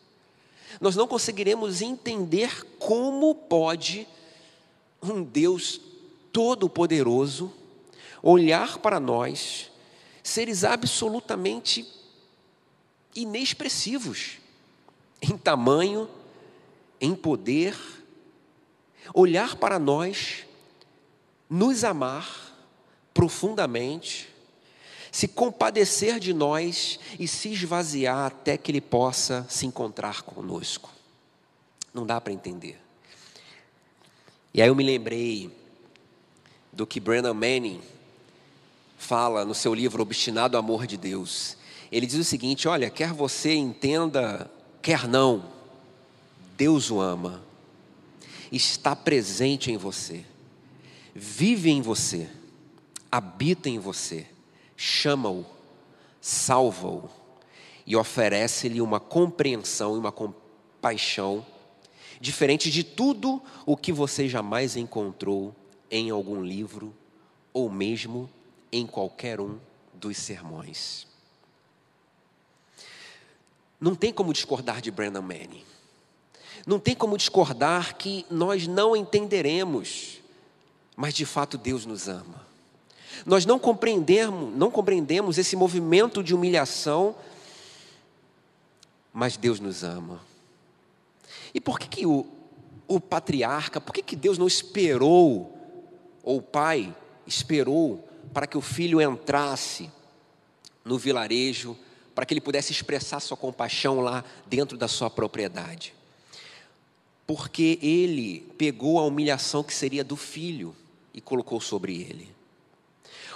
Nós 0.80 0.96
não 0.96 1.06
conseguiremos 1.06 1.80
entender 1.80 2.66
como 2.80 3.32
pode 3.34 4.08
um 5.00 5.22
Deus 5.22 5.80
todo-poderoso 6.32 7.52
olhar 8.22 8.78
para 8.78 8.98
nós, 8.98 9.70
seres 10.22 10.64
absolutamente 10.64 11.86
inexpressivos 13.14 14.38
em 15.20 15.36
tamanho, 15.36 16.08
em 17.00 17.14
poder, 17.14 17.76
olhar 19.12 19.56
para 19.56 19.78
nós, 19.78 20.46
nos 21.50 21.84
amar 21.84 22.51
profundamente, 23.22 24.28
se 25.12 25.28
compadecer 25.28 26.18
de 26.18 26.34
nós 26.34 26.98
e 27.20 27.28
se 27.28 27.52
esvaziar 27.52 28.26
até 28.26 28.56
que 28.56 28.72
Ele 28.72 28.80
possa 28.80 29.46
se 29.48 29.64
encontrar 29.64 30.22
conosco. 30.22 30.90
Não 31.94 32.04
dá 32.04 32.20
para 32.20 32.32
entender. 32.32 32.80
E 34.52 34.60
aí 34.60 34.66
eu 34.66 34.74
me 34.74 34.82
lembrei 34.82 35.56
do 36.72 36.84
que 36.84 36.98
Brennan 36.98 37.32
Manning 37.32 37.80
fala 38.98 39.44
no 39.44 39.54
seu 39.54 39.72
livro 39.72 40.02
Obstinado 40.02 40.58
Amor 40.58 40.84
de 40.84 40.96
Deus. 40.96 41.56
Ele 41.92 42.06
diz 42.06 42.18
o 42.18 42.24
seguinte: 42.24 42.66
olha, 42.66 42.90
quer 42.90 43.12
você 43.12 43.54
entenda, 43.54 44.50
quer 44.82 45.06
não, 45.06 45.44
Deus 46.56 46.90
o 46.90 47.00
ama, 47.00 47.40
está 48.50 48.96
presente 48.96 49.70
em 49.70 49.76
você, 49.76 50.24
vive 51.14 51.70
em 51.70 51.80
você, 51.80 52.28
habita 53.12 53.68
em 53.68 53.78
você, 53.78 54.26
chama-o, 54.74 55.44
salva-o 56.18 57.10
e 57.86 57.94
oferece-lhe 57.94 58.80
uma 58.80 58.98
compreensão 58.98 59.96
e 59.96 59.98
uma 59.98 60.10
compaixão 60.10 61.44
diferente 62.18 62.70
de 62.70 62.82
tudo 62.82 63.42
o 63.66 63.76
que 63.76 63.92
você 63.92 64.26
jamais 64.28 64.76
encontrou 64.76 65.54
em 65.90 66.08
algum 66.08 66.42
livro 66.42 66.94
ou 67.52 67.68
mesmo 67.68 68.30
em 68.72 68.86
qualquer 68.86 69.38
um 69.40 69.58
dos 69.92 70.16
sermões. 70.16 71.06
Não 73.78 73.94
tem 73.94 74.12
como 74.12 74.32
discordar 74.32 74.80
de 74.80 74.90
Brandon 74.90 75.20
Manning. 75.20 75.64
Não 76.66 76.78
tem 76.78 76.94
como 76.94 77.18
discordar 77.18 77.96
que 77.96 78.24
nós 78.30 78.66
não 78.66 78.96
entenderemos, 78.96 80.20
mas 80.96 81.12
de 81.12 81.26
fato 81.26 81.58
Deus 81.58 81.84
nos 81.84 82.08
ama. 82.08 82.51
Nós 83.26 83.46
não 83.46 83.58
compreendemos, 83.58 84.56
não 84.56 84.70
compreendemos 84.70 85.38
esse 85.38 85.56
movimento 85.56 86.22
de 86.22 86.34
humilhação, 86.34 87.14
mas 89.12 89.36
Deus 89.36 89.60
nos 89.60 89.84
ama. 89.84 90.20
E 91.54 91.60
por 91.60 91.78
que, 91.78 91.88
que 91.88 92.06
o, 92.06 92.26
o 92.88 93.00
patriarca, 93.00 93.80
por 93.80 93.92
que, 93.92 94.02
que 94.02 94.16
Deus 94.16 94.38
não 94.38 94.46
esperou, 94.46 95.52
ou 96.22 96.38
o 96.38 96.42
pai 96.42 96.94
esperou, 97.26 98.08
para 98.32 98.46
que 98.46 98.56
o 98.56 98.62
filho 98.62 99.00
entrasse 99.00 99.90
no 100.84 100.98
vilarejo 100.98 101.76
para 102.14 102.26
que 102.26 102.34
ele 102.34 102.40
pudesse 102.40 102.72
expressar 102.72 103.20
sua 103.20 103.36
compaixão 103.36 104.00
lá 104.00 104.24
dentro 104.46 104.76
da 104.76 104.88
sua 104.88 105.08
propriedade. 105.08 105.94
Porque 107.26 107.78
ele 107.80 108.40
pegou 108.58 108.98
a 108.98 109.04
humilhação 109.04 109.62
que 109.62 109.72
seria 109.72 110.04
do 110.04 110.16
filho 110.16 110.74
e 111.14 111.20
colocou 111.20 111.60
sobre 111.60 112.00
ele. 112.02 112.28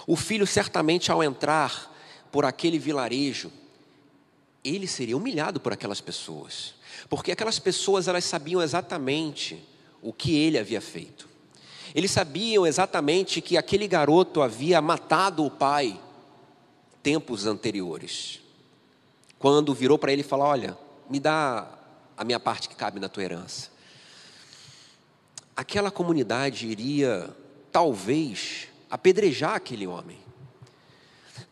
O 0.06 0.14
filho, 0.16 0.46
certamente, 0.46 1.10
ao 1.10 1.22
entrar 1.22 1.94
por 2.30 2.44
aquele 2.44 2.78
vilarejo, 2.78 3.50
ele 4.62 4.86
seria 4.86 5.16
humilhado 5.16 5.60
por 5.60 5.72
aquelas 5.72 6.00
pessoas, 6.00 6.74
porque 7.08 7.32
aquelas 7.32 7.58
pessoas 7.58 8.08
elas 8.08 8.24
sabiam 8.24 8.62
exatamente 8.62 9.62
o 10.02 10.12
que 10.12 10.34
ele 10.34 10.58
havia 10.58 10.80
feito. 10.80 11.28
Eles 11.94 12.10
sabiam 12.10 12.66
exatamente 12.66 13.40
que 13.40 13.56
aquele 13.56 13.88
garoto 13.88 14.42
havia 14.42 14.80
matado 14.80 15.44
o 15.44 15.50
pai 15.50 16.00
tempos 17.02 17.46
anteriores 17.46 18.40
quando 19.38 19.74
virou 19.74 19.98
para 19.98 20.12
ele 20.12 20.22
e 20.22 20.24
falou: 20.24 20.46
Olha, 20.46 20.76
me 21.08 21.20
dá 21.20 21.68
a 22.16 22.24
minha 22.24 22.40
parte 22.40 22.68
que 22.68 22.74
cabe 22.74 22.98
na 22.98 23.08
tua 23.08 23.22
herança. 23.22 23.70
Aquela 25.56 25.90
comunidade 25.90 26.66
iria, 26.66 27.30
talvez, 27.70 28.68
apedrejar 28.90 29.54
aquele 29.54 29.86
homem, 29.86 30.18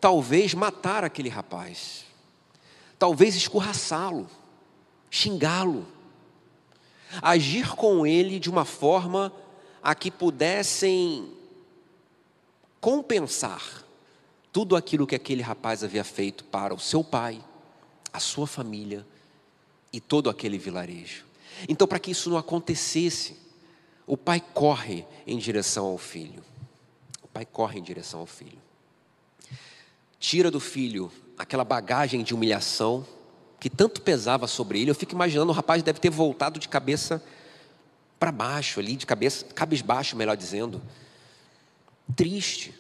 talvez 0.01 0.55
matar 0.55 1.05
aquele 1.05 1.29
rapaz, 1.29 2.05
talvez 2.99 3.35
escorraçá-lo, 3.35 4.29
xingá-lo, 5.11 5.87
agir 7.23 7.75
com 7.75 8.07
ele 8.07 8.39
de 8.39 8.51
uma 8.51 8.65
forma 8.65 9.33
a 9.83 9.95
que 9.95 10.11
pudessem 10.11 11.33
compensar 12.81 13.85
tudo 14.53 14.77
aquilo 14.77 15.07
que 15.07 15.15
aquele 15.15 15.43
rapaz 15.43 15.83
havia 15.83 16.05
feito 16.05 16.45
para 16.45 16.75
o 16.75 16.79
seu 16.79 17.03
pai, 17.03 17.43
a 18.13 18.21
sua 18.21 18.47
família 18.47 19.07
e 19.93 20.01
todo 20.01 20.31
aquele 20.31 20.59
vilarejo. 20.59 21.25
Então, 21.69 21.87
para 21.87 21.99
que 21.99 22.11
isso 22.11 22.31
não 22.31 22.37
acontecesse, 22.37 23.37
o 24.07 24.17
pai 24.17 24.41
corre 24.41 25.05
em 25.27 25.39
direção 25.39 25.87
ao 25.87 25.99
filho. 25.99 26.45
Pai 27.35 27.45
corre 27.45 27.79
em 27.79 27.83
direção 27.83 28.21
ao 28.21 28.27
filho. 28.27 28.59
Tira 30.19 30.51
do 30.51 30.59
filho 30.59 31.13
aquela 31.37 31.65
bagagem 31.65 32.23
de 32.23 32.33
humilhação 32.33 33.07
que 33.61 33.69
tanto 33.69 34.01
pesava 34.01 34.47
sobre 34.47 34.81
ele. 34.81 34.91
Eu 34.91 34.95
fico 34.95 35.13
imaginando 35.13 35.51
o 35.51 35.55
rapaz 35.55 35.83
deve 35.83 36.01
ter 36.01 36.11
voltado 36.11 36.59
de 36.59 36.69
cabeça 36.69 37.23
para 38.19 38.33
baixo 38.33 38.81
ali, 38.81 38.97
de 38.97 39.05
cabeça, 39.05 39.45
cabisbaixo, 39.47 40.17
melhor 40.17 40.37
dizendo, 40.37 40.81
triste, 42.17 42.73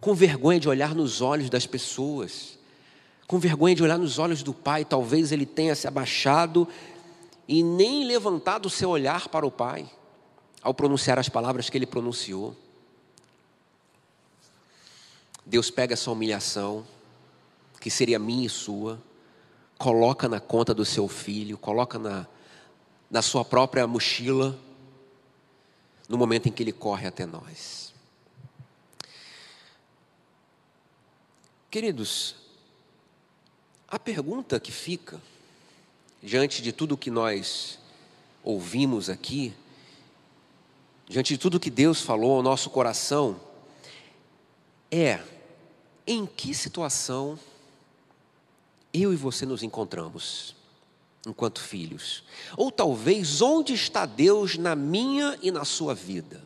com 0.00 0.12
vergonha 0.12 0.58
de 0.58 0.68
olhar 0.68 0.92
nos 0.92 1.20
olhos 1.20 1.48
das 1.48 1.66
pessoas 1.66 2.56
com 3.26 3.38
vergonha 3.38 3.74
de 3.74 3.82
olhar 3.82 3.98
nos 3.98 4.18
olhos 4.18 4.42
do 4.42 4.54
pai, 4.54 4.84
talvez 4.84 5.32
ele 5.32 5.44
tenha 5.44 5.74
se 5.74 5.88
abaixado 5.88 6.66
e 7.48 7.62
nem 7.62 8.06
levantado 8.06 8.66
o 8.66 8.70
seu 8.70 8.90
olhar 8.90 9.28
para 9.28 9.46
o 9.46 9.50
pai 9.50 9.88
ao 10.62 10.72
pronunciar 10.72 11.18
as 11.18 11.28
palavras 11.28 11.68
que 11.68 11.76
ele 11.76 11.86
pronunciou. 11.86 12.56
Deus 15.46 15.70
pega 15.70 15.94
essa 15.94 16.10
humilhação, 16.10 16.84
que 17.80 17.88
seria 17.88 18.18
minha 18.18 18.46
e 18.46 18.50
sua, 18.50 19.00
coloca 19.78 20.28
na 20.28 20.40
conta 20.40 20.74
do 20.74 20.84
seu 20.84 21.06
filho, 21.06 21.56
coloca 21.56 22.00
na, 22.00 22.26
na 23.08 23.22
sua 23.22 23.44
própria 23.44 23.86
mochila, 23.86 24.58
no 26.08 26.18
momento 26.18 26.48
em 26.48 26.52
que 26.52 26.64
ele 26.64 26.72
corre 26.72 27.06
até 27.06 27.24
nós. 27.24 27.94
Queridos, 31.70 32.34
a 33.86 34.00
pergunta 34.00 34.58
que 34.58 34.72
fica, 34.72 35.20
diante 36.20 36.60
de 36.60 36.72
tudo 36.72 36.96
que 36.96 37.10
nós 37.10 37.78
ouvimos 38.42 39.08
aqui, 39.08 39.54
diante 41.08 41.34
de 41.34 41.38
tudo 41.38 41.60
que 41.60 41.70
Deus 41.70 42.00
falou 42.00 42.36
ao 42.36 42.42
nosso 42.42 42.68
coração, 42.70 43.40
é: 44.90 45.20
em 46.06 46.26
que 46.26 46.54
situação 46.54 47.38
eu 48.92 49.12
e 49.12 49.16
você 49.16 49.44
nos 49.44 49.62
encontramos 49.62 50.54
enquanto 51.26 51.60
filhos? 51.60 52.22
Ou 52.56 52.70
talvez 52.70 53.42
onde 53.42 53.74
está 53.74 54.06
Deus 54.06 54.56
na 54.56 54.76
minha 54.76 55.38
e 55.42 55.50
na 55.50 55.64
sua 55.64 55.94
vida? 55.94 56.42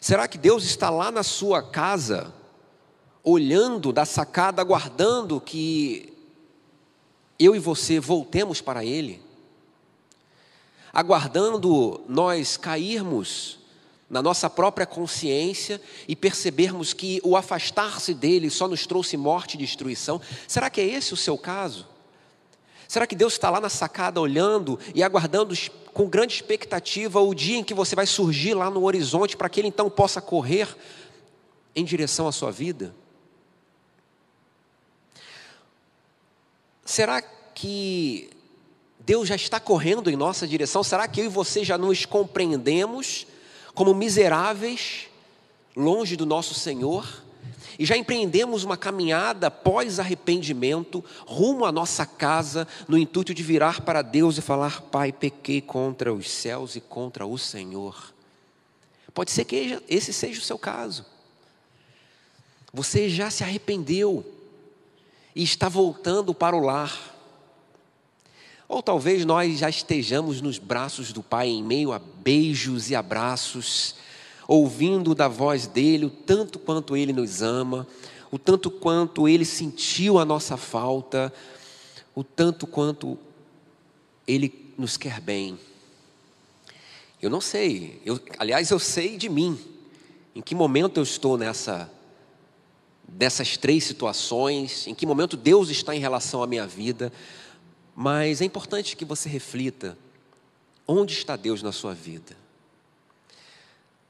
Será 0.00 0.26
que 0.28 0.38
Deus 0.38 0.64
está 0.64 0.90
lá 0.90 1.10
na 1.10 1.22
sua 1.22 1.62
casa, 1.62 2.32
olhando 3.22 3.92
da 3.92 4.04
sacada, 4.04 4.62
aguardando 4.62 5.40
que 5.40 6.12
eu 7.38 7.54
e 7.54 7.58
você 7.58 8.00
voltemos 8.00 8.60
para 8.60 8.84
Ele 8.84 9.28
aguardando 10.92 12.00
nós 12.08 12.56
cairmos 12.56 13.57
na 14.08 14.22
nossa 14.22 14.48
própria 14.48 14.86
consciência 14.86 15.80
e 16.06 16.16
percebermos 16.16 16.92
que 16.92 17.20
o 17.22 17.36
afastar-se 17.36 18.14
dele 18.14 18.48
só 18.48 18.66
nos 18.66 18.86
trouxe 18.86 19.16
morte 19.16 19.54
e 19.54 19.58
destruição? 19.58 20.20
Será 20.46 20.70
que 20.70 20.80
é 20.80 20.86
esse 20.86 21.12
o 21.12 21.16
seu 21.16 21.36
caso? 21.36 21.86
Será 22.86 23.06
que 23.06 23.14
Deus 23.14 23.34
está 23.34 23.50
lá 23.50 23.60
na 23.60 23.68
sacada 23.68 24.18
olhando 24.18 24.78
e 24.94 25.02
aguardando 25.02 25.54
com 25.92 26.08
grande 26.08 26.34
expectativa 26.34 27.20
o 27.20 27.34
dia 27.34 27.58
em 27.58 27.64
que 27.64 27.74
você 27.74 27.94
vai 27.94 28.06
surgir 28.06 28.54
lá 28.54 28.70
no 28.70 28.84
horizonte 28.84 29.36
para 29.36 29.48
que 29.48 29.60
Ele 29.60 29.68
então 29.68 29.90
possa 29.90 30.22
correr 30.22 30.74
em 31.76 31.84
direção 31.84 32.26
à 32.26 32.32
sua 32.32 32.50
vida? 32.50 32.94
Será 36.82 37.20
que 37.20 38.30
Deus 38.98 39.28
já 39.28 39.36
está 39.36 39.60
correndo 39.60 40.08
em 40.08 40.16
nossa 40.16 40.48
direção? 40.48 40.82
Será 40.82 41.06
que 41.06 41.20
eu 41.20 41.26
e 41.26 41.28
você 41.28 41.62
já 41.62 41.76
nos 41.76 42.06
compreendemos 42.06 43.26
como 43.78 43.94
miseráveis, 43.94 45.06
longe 45.76 46.16
do 46.16 46.26
nosso 46.26 46.52
Senhor? 46.52 47.22
e 47.78 47.86
já 47.86 47.96
empreendemos 47.96 48.64
uma 48.64 48.76
caminhada 48.76 49.52
pós-arrependimento 49.52 51.04
rumo 51.24 51.64
à 51.64 51.70
nossa 51.70 52.04
casa, 52.04 52.66
no 52.88 52.98
intuito 52.98 53.32
de 53.32 53.40
virar 53.40 53.82
para 53.82 54.02
Deus 54.02 54.36
e 54.36 54.42
falar: 54.42 54.80
Pai, 54.82 55.12
pequei 55.12 55.60
contra 55.60 56.12
os 56.12 56.28
céus 56.28 56.74
e 56.74 56.80
contra 56.80 57.24
o 57.24 57.38
Senhor. 57.38 58.12
Pode 59.14 59.30
ser 59.30 59.44
que 59.44 59.80
esse 59.88 60.12
seja 60.12 60.40
o 60.40 60.44
seu 60.44 60.58
caso. 60.58 61.06
Você 62.72 63.08
já 63.08 63.30
se 63.30 63.44
arrependeu 63.44 64.26
e 65.36 65.44
está 65.44 65.68
voltando 65.68 66.34
para 66.34 66.56
o 66.56 66.60
lar. 66.60 67.16
Ou 68.68 68.82
talvez 68.82 69.24
nós 69.24 69.58
já 69.58 69.70
estejamos 69.70 70.42
nos 70.42 70.58
braços 70.58 71.12
do 71.12 71.22
Pai 71.22 71.48
em 71.48 71.62
meio 71.62 71.90
a 71.90 71.98
beijos 71.98 72.90
e 72.90 72.94
abraços 72.94 73.94
ouvindo 74.46 75.14
da 75.14 75.26
voz 75.26 75.66
dele 75.66 76.06
o 76.06 76.10
tanto 76.10 76.58
quanto 76.58 76.96
ele 76.96 77.12
nos 77.12 77.42
ama, 77.42 77.86
o 78.30 78.38
tanto 78.38 78.70
quanto 78.70 79.26
ele 79.26 79.44
sentiu 79.44 80.18
a 80.18 80.24
nossa 80.24 80.56
falta, 80.56 81.32
o 82.14 82.22
tanto 82.22 82.66
quanto 82.66 83.18
ele 84.26 84.72
nos 84.76 84.96
quer 84.96 85.20
bem. 85.20 85.58
Eu 87.20 87.30
não 87.30 87.40
sei, 87.40 88.00
eu, 88.04 88.20
aliás, 88.38 88.70
eu 88.70 88.78
sei 88.78 89.16
de 89.16 89.28
mim, 89.28 89.58
em 90.34 90.42
que 90.42 90.54
momento 90.54 90.98
eu 90.98 91.02
estou 91.02 91.36
nessa 91.36 91.90
dessas 93.10 93.56
três 93.56 93.84
situações, 93.84 94.86
em 94.86 94.94
que 94.94 95.06
momento 95.06 95.34
Deus 95.34 95.70
está 95.70 95.96
em 95.96 95.98
relação 95.98 96.42
à 96.42 96.46
minha 96.46 96.66
vida, 96.66 97.10
mas 98.00 98.40
é 98.40 98.44
importante 98.44 98.96
que 98.96 99.04
você 99.04 99.28
reflita: 99.28 99.98
onde 100.86 101.14
está 101.14 101.34
Deus 101.34 101.64
na 101.64 101.72
sua 101.72 101.92
vida? 101.94 102.36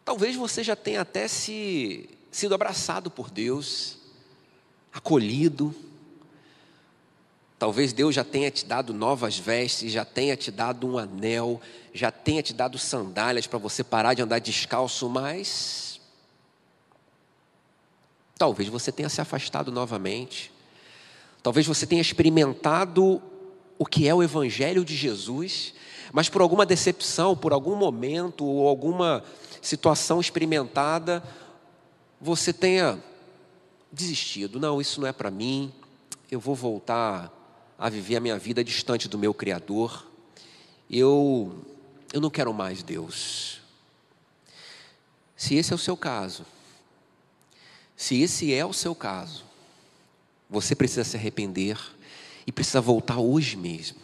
Talvez 0.04 0.36
você 0.36 0.62
já 0.62 0.76
tenha 0.76 1.00
até 1.00 1.26
se, 1.26 2.06
sido 2.30 2.54
abraçado 2.54 3.10
por 3.10 3.30
Deus, 3.30 3.96
acolhido. 4.92 5.74
Talvez 7.58 7.94
Deus 7.94 8.14
já 8.14 8.22
tenha 8.22 8.50
te 8.50 8.66
dado 8.66 8.92
novas 8.92 9.38
vestes, 9.38 9.90
já 9.90 10.04
tenha 10.04 10.36
te 10.36 10.50
dado 10.50 10.86
um 10.86 10.98
anel, 10.98 11.58
já 11.94 12.10
tenha 12.10 12.42
te 12.42 12.52
dado 12.52 12.76
sandálias 12.76 13.46
para 13.46 13.58
você 13.58 13.82
parar 13.82 14.12
de 14.12 14.20
andar 14.20 14.38
descalço, 14.38 15.08
mas 15.08 15.98
talvez 18.36 18.68
você 18.68 18.92
tenha 18.92 19.08
se 19.08 19.22
afastado 19.22 19.72
novamente. 19.72 20.52
Talvez 21.42 21.66
você 21.66 21.86
tenha 21.86 22.02
experimentado 22.02 23.22
o 23.78 23.86
que 23.86 24.08
é 24.08 24.14
o 24.14 24.22
Evangelho 24.22 24.84
de 24.84 24.96
Jesus, 24.96 25.72
mas 26.12 26.28
por 26.28 26.42
alguma 26.42 26.66
decepção, 26.66 27.36
por 27.36 27.52
algum 27.52 27.76
momento 27.76 28.44
ou 28.44 28.66
alguma 28.66 29.22
situação 29.62 30.20
experimentada, 30.20 31.22
você 32.20 32.52
tenha 32.52 33.02
desistido. 33.92 34.58
Não, 34.58 34.80
isso 34.80 35.00
não 35.00 35.06
é 35.06 35.12
para 35.12 35.30
mim. 35.30 35.72
Eu 36.30 36.40
vou 36.40 36.54
voltar 36.54 37.32
a 37.78 37.88
viver 37.88 38.16
a 38.16 38.20
minha 38.20 38.38
vida 38.38 38.64
distante 38.64 39.08
do 39.08 39.18
meu 39.18 39.32
Criador. 39.32 40.06
Eu, 40.90 41.64
eu 42.12 42.20
não 42.20 42.30
quero 42.30 42.52
mais 42.52 42.82
Deus. 42.82 43.60
Se 45.36 45.54
esse 45.54 45.72
é 45.72 45.76
o 45.76 45.78
seu 45.78 45.96
caso, 45.96 46.44
se 47.96 48.20
esse 48.20 48.52
é 48.52 48.64
o 48.66 48.72
seu 48.72 48.94
caso, 48.94 49.44
você 50.50 50.74
precisa 50.74 51.04
se 51.04 51.16
arrepender 51.16 51.78
e 52.48 52.52
precisa 52.52 52.80
voltar 52.80 53.18
hoje 53.18 53.58
mesmo. 53.58 53.98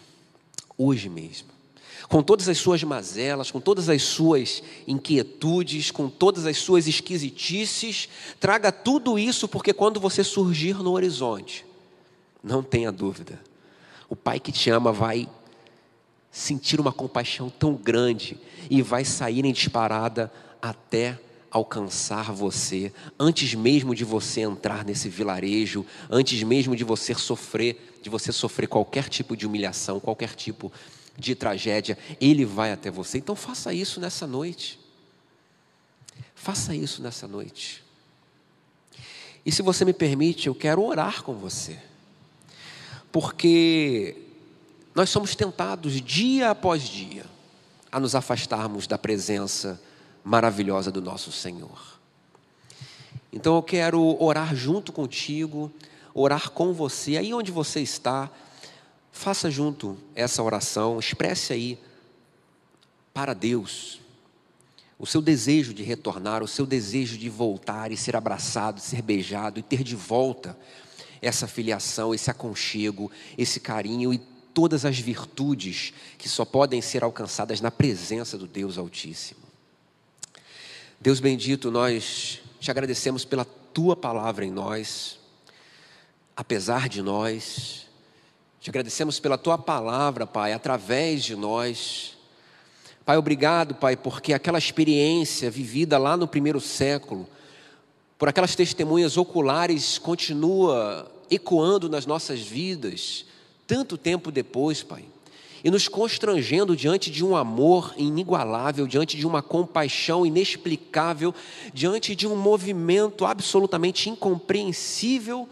Hoje 0.76 1.08
mesmo 1.08 1.54
com 2.06 2.22
todas 2.22 2.50
as 2.50 2.58
suas 2.58 2.84
mazelas, 2.84 3.50
com 3.50 3.58
todas 3.58 3.88
as 3.88 4.02
suas 4.02 4.62
inquietudes, 4.86 5.90
com 5.90 6.10
todas 6.10 6.44
as 6.44 6.58
suas 6.58 6.86
esquisitices, 6.86 8.10
traga 8.38 8.70
tudo 8.70 9.18
isso, 9.18 9.48
porque 9.48 9.72
quando 9.72 9.98
você 9.98 10.22
surgir 10.22 10.76
no 10.82 10.92
horizonte, 10.92 11.64
não 12.42 12.62
tenha 12.62 12.92
dúvida, 12.92 13.40
o 14.06 14.14
Pai 14.14 14.38
que 14.38 14.52
te 14.52 14.68
ama 14.68 14.92
vai 14.92 15.26
sentir 16.30 16.78
uma 16.78 16.92
compaixão 16.92 17.48
tão 17.48 17.74
grande 17.74 18.38
e 18.68 18.82
vai 18.82 19.02
sair 19.02 19.42
em 19.44 19.52
disparada 19.52 20.30
até 20.60 21.18
alcançar 21.54 22.30
você, 22.32 22.92
antes 23.18 23.54
mesmo 23.54 23.94
de 23.94 24.04
você 24.04 24.42
entrar 24.42 24.84
nesse 24.84 25.08
vilarejo, 25.08 25.86
antes 26.10 26.42
mesmo 26.42 26.76
de 26.76 26.84
você 26.84 27.14
sofrer, 27.14 27.96
de 28.02 28.10
você 28.10 28.30
sofrer 28.32 28.66
qualquer 28.66 29.08
tipo 29.08 29.34
de 29.36 29.46
humilhação, 29.46 29.98
qualquer 29.98 30.34
tipo 30.34 30.70
de 30.70 31.04
de 31.16 31.34
tragédia, 31.34 31.96
Ele 32.20 32.44
vai 32.44 32.72
até 32.72 32.90
você. 32.90 33.18
Então 33.18 33.36
faça 33.36 33.72
isso 33.72 34.00
nessa 34.00 34.26
noite. 34.26 34.78
Faça 36.34 36.74
isso 36.74 37.02
nessa 37.02 37.26
noite. 37.26 37.82
E 39.46 39.52
se 39.52 39.62
você 39.62 39.84
me 39.84 39.92
permite, 39.92 40.46
eu 40.46 40.54
quero 40.54 40.82
orar 40.82 41.22
com 41.22 41.34
você. 41.34 41.78
Porque 43.12 44.16
nós 44.94 45.10
somos 45.10 45.34
tentados 45.34 46.00
dia 46.00 46.50
após 46.50 46.82
dia 46.82 47.24
a 47.90 48.00
nos 48.00 48.14
afastarmos 48.14 48.86
da 48.86 48.98
presença 48.98 49.80
maravilhosa 50.24 50.90
do 50.90 51.02
nosso 51.02 51.30
Senhor. 51.30 52.00
Então 53.32 53.54
eu 53.56 53.62
quero 53.62 54.16
orar 54.22 54.54
junto 54.56 54.92
contigo, 54.92 55.70
orar 56.14 56.50
com 56.50 56.72
você, 56.72 57.16
aí 57.16 57.34
onde 57.34 57.52
você 57.52 57.80
está 57.80 58.30
Faça 59.16 59.48
junto 59.48 59.96
essa 60.12 60.42
oração, 60.42 60.98
expresse 60.98 61.52
aí 61.52 61.78
para 63.14 63.32
Deus 63.32 64.00
o 64.98 65.06
seu 65.06 65.22
desejo 65.22 65.72
de 65.72 65.84
retornar, 65.84 66.42
o 66.42 66.48
seu 66.48 66.66
desejo 66.66 67.16
de 67.16 67.28
voltar 67.28 67.92
e 67.92 67.96
ser 67.96 68.16
abraçado, 68.16 68.80
ser 68.80 69.02
beijado 69.02 69.60
e 69.60 69.62
ter 69.62 69.84
de 69.84 69.94
volta 69.94 70.58
essa 71.22 71.46
filiação, 71.46 72.12
esse 72.12 72.28
aconchego, 72.28 73.08
esse 73.38 73.60
carinho 73.60 74.12
e 74.12 74.18
todas 74.52 74.84
as 74.84 74.98
virtudes 74.98 75.94
que 76.18 76.28
só 76.28 76.44
podem 76.44 76.82
ser 76.82 77.04
alcançadas 77.04 77.60
na 77.60 77.70
presença 77.70 78.36
do 78.36 78.48
Deus 78.48 78.76
Altíssimo. 78.76 79.43
Deus 81.04 81.20
bendito, 81.20 81.70
nós 81.70 82.40
te 82.58 82.70
agradecemos 82.70 83.26
pela 83.26 83.44
tua 83.44 83.94
palavra 83.94 84.42
em 84.42 84.50
nós, 84.50 85.18
apesar 86.34 86.88
de 86.88 87.02
nós, 87.02 87.86
te 88.58 88.70
agradecemos 88.70 89.20
pela 89.20 89.36
tua 89.36 89.58
palavra, 89.58 90.26
Pai, 90.26 90.54
através 90.54 91.22
de 91.22 91.36
nós. 91.36 92.16
Pai, 93.04 93.18
obrigado, 93.18 93.74
Pai, 93.74 93.98
porque 93.98 94.32
aquela 94.32 94.56
experiência 94.56 95.50
vivida 95.50 95.98
lá 95.98 96.16
no 96.16 96.26
primeiro 96.26 96.58
século, 96.58 97.28
por 98.16 98.30
aquelas 98.30 98.56
testemunhas 98.56 99.18
oculares, 99.18 99.98
continua 99.98 101.12
ecoando 101.30 101.86
nas 101.86 102.06
nossas 102.06 102.40
vidas, 102.40 103.26
tanto 103.66 103.98
tempo 103.98 104.32
depois, 104.32 104.82
Pai, 104.82 105.04
e 105.64 105.70
nos 105.70 105.88
constrangendo 105.88 106.76
diante 106.76 107.10
de 107.10 107.24
um 107.24 107.34
amor 107.34 107.94
inigualável, 107.96 108.86
diante 108.86 109.16
de 109.16 109.26
uma 109.26 109.42
compaixão 109.42 110.26
inexplicável, 110.26 111.34
diante 111.72 112.14
de 112.14 112.26
um 112.26 112.36
movimento 112.36 113.24
absolutamente 113.24 114.10
incompreensível 114.10 115.48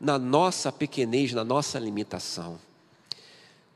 na 0.00 0.18
nossa 0.18 0.72
pequenez, 0.72 1.32
na 1.32 1.44
nossa 1.44 1.78
limitação. 1.78 2.58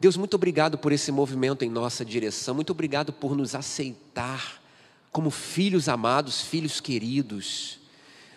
Deus, 0.00 0.16
muito 0.16 0.34
obrigado 0.34 0.76
por 0.76 0.90
esse 0.90 1.12
movimento 1.12 1.64
em 1.64 1.70
nossa 1.70 2.04
direção, 2.04 2.52
muito 2.52 2.70
obrigado 2.70 3.12
por 3.12 3.36
nos 3.36 3.54
aceitar 3.54 4.60
como 5.12 5.30
filhos 5.30 5.88
amados, 5.88 6.40
filhos 6.40 6.80
queridos. 6.80 7.78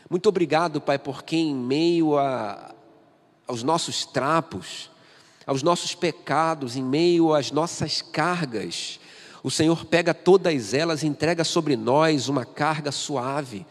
Muito 0.08 0.30
obrigado, 0.30 0.80
Pai, 0.80 1.00
porque 1.00 1.36
em 1.36 1.56
meio 1.56 2.16
a, 2.16 2.76
aos 3.48 3.64
nossos 3.64 4.06
trapos, 4.06 4.92
aos 5.46 5.64
nossos 5.64 5.96
pecados, 5.96 6.76
em 6.76 6.84
meio 6.84 7.34
às 7.34 7.52
nossas 7.52 8.02
cargas, 8.02 9.00
o 9.44 9.52
Senhor 9.52 9.86
pega 9.86 10.14
todas 10.14 10.74
elas 10.74 11.04
e 11.04 11.08
entrega 11.08 11.44
sobre 11.44 11.76
nós 11.76 12.30
uma 12.30 12.46
carga 12.46 12.92
suave, 12.92 13.66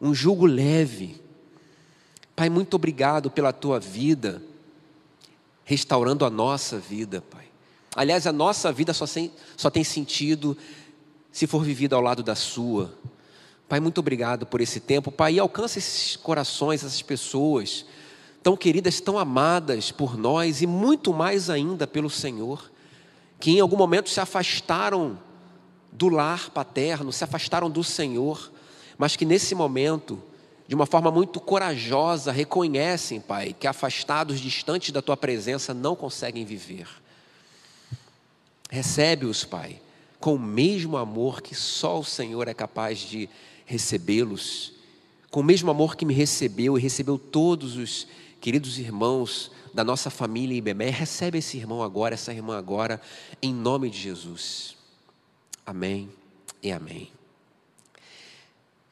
um 0.00 0.14
jugo 0.14 0.46
leve 0.46 1.28
Pai, 2.38 2.48
muito 2.48 2.74
obrigado 2.74 3.32
pela 3.32 3.52
tua 3.52 3.80
vida, 3.80 4.40
restaurando 5.64 6.24
a 6.24 6.30
nossa 6.30 6.78
vida, 6.78 7.20
Pai. 7.20 7.46
Aliás, 7.96 8.28
a 8.28 8.32
nossa 8.32 8.70
vida 8.70 8.94
só, 8.94 9.06
sem, 9.06 9.32
só 9.56 9.68
tem 9.68 9.82
sentido 9.82 10.56
se 11.32 11.48
for 11.48 11.64
vivida 11.64 11.96
ao 11.96 12.00
lado 12.00 12.22
da 12.22 12.36
sua. 12.36 12.94
Pai, 13.68 13.80
muito 13.80 13.98
obrigado 13.98 14.46
por 14.46 14.60
esse 14.60 14.78
tempo. 14.78 15.10
Pai, 15.10 15.36
alcança 15.36 15.80
esses 15.80 16.14
corações, 16.14 16.84
essas 16.84 17.02
pessoas 17.02 17.84
tão 18.48 18.56
queridas, 18.56 18.98
tão 18.98 19.18
amadas 19.18 19.90
por 19.90 20.16
nós 20.16 20.62
e 20.62 20.66
muito 20.66 21.12
mais 21.12 21.50
ainda 21.50 21.86
pelo 21.86 22.08
Senhor, 22.08 22.72
que 23.38 23.50
em 23.50 23.60
algum 23.60 23.76
momento 23.76 24.08
se 24.08 24.20
afastaram 24.20 25.18
do 25.92 26.08
lar 26.08 26.48
paterno, 26.48 27.12
se 27.12 27.22
afastaram 27.22 27.68
do 27.68 27.84
Senhor, 27.84 28.50
mas 28.96 29.16
que 29.16 29.26
nesse 29.26 29.54
momento, 29.54 30.18
de 30.66 30.74
uma 30.74 30.86
forma 30.86 31.10
muito 31.10 31.38
corajosa, 31.40 32.32
reconhecem, 32.32 33.20
Pai, 33.20 33.52
que 33.52 33.66
afastados, 33.66 34.40
distantes 34.40 34.92
da 34.92 35.02
tua 35.02 35.14
presença, 35.14 35.74
não 35.74 35.94
conseguem 35.94 36.46
viver. 36.46 36.88
Recebe-os, 38.70 39.44
Pai, 39.44 39.78
com 40.18 40.36
o 40.36 40.40
mesmo 40.40 40.96
amor 40.96 41.42
que 41.42 41.54
só 41.54 42.00
o 42.00 42.04
Senhor 42.04 42.48
é 42.48 42.54
capaz 42.54 42.98
de 43.00 43.28
recebê-los, 43.66 44.72
com 45.30 45.40
o 45.40 45.44
mesmo 45.44 45.70
amor 45.70 45.96
que 45.96 46.06
me 46.06 46.14
recebeu 46.14 46.78
e 46.78 46.80
recebeu 46.80 47.18
todos 47.18 47.76
os 47.76 48.06
queridos 48.40 48.78
irmãos 48.78 49.50
da 49.74 49.82
nossa 49.82 50.10
família 50.10 50.60
Bemé, 50.62 50.90
recebe 50.90 51.38
esse 51.38 51.56
irmão 51.56 51.82
agora, 51.82 52.14
essa 52.14 52.32
irmã 52.32 52.56
agora, 52.56 53.00
em 53.42 53.52
nome 53.52 53.90
de 53.90 53.98
Jesus. 53.98 54.76
Amém 55.66 56.08
e 56.62 56.70
amém. 56.70 57.10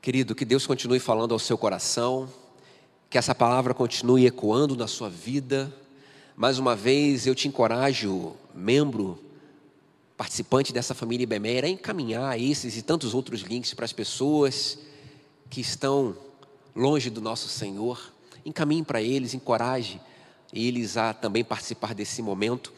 Querido, 0.02 0.34
que 0.34 0.44
Deus 0.44 0.66
continue 0.66 0.98
falando 0.98 1.32
ao 1.32 1.38
seu 1.38 1.56
coração, 1.56 2.28
que 3.08 3.18
essa 3.18 3.34
palavra 3.34 3.72
continue 3.72 4.26
ecoando 4.26 4.76
na 4.76 4.86
sua 4.86 5.08
vida. 5.08 5.72
Mais 6.36 6.58
uma 6.58 6.76
vez, 6.76 7.26
eu 7.26 7.34
te 7.34 7.48
encorajo, 7.48 8.36
membro, 8.54 9.18
participante 10.16 10.72
dessa 10.72 10.94
família 10.94 11.24
IBMER, 11.24 11.64
a 11.64 11.68
encaminhar 11.68 12.40
esses 12.40 12.76
e 12.76 12.82
tantos 12.82 13.14
outros 13.14 13.40
links 13.42 13.74
para 13.74 13.84
as 13.84 13.92
pessoas 13.92 14.78
que 15.48 15.60
estão 15.60 16.16
longe 16.74 17.10
do 17.10 17.20
nosso 17.20 17.48
Senhor 17.48 18.15
encaminhe 18.46 18.84
para 18.84 19.02
eles, 19.02 19.34
encoraje 19.34 20.00
eles 20.52 20.96
a 20.96 21.12
também 21.12 21.44
participar 21.44 21.92
desse 21.92 22.22
momento. 22.22 22.72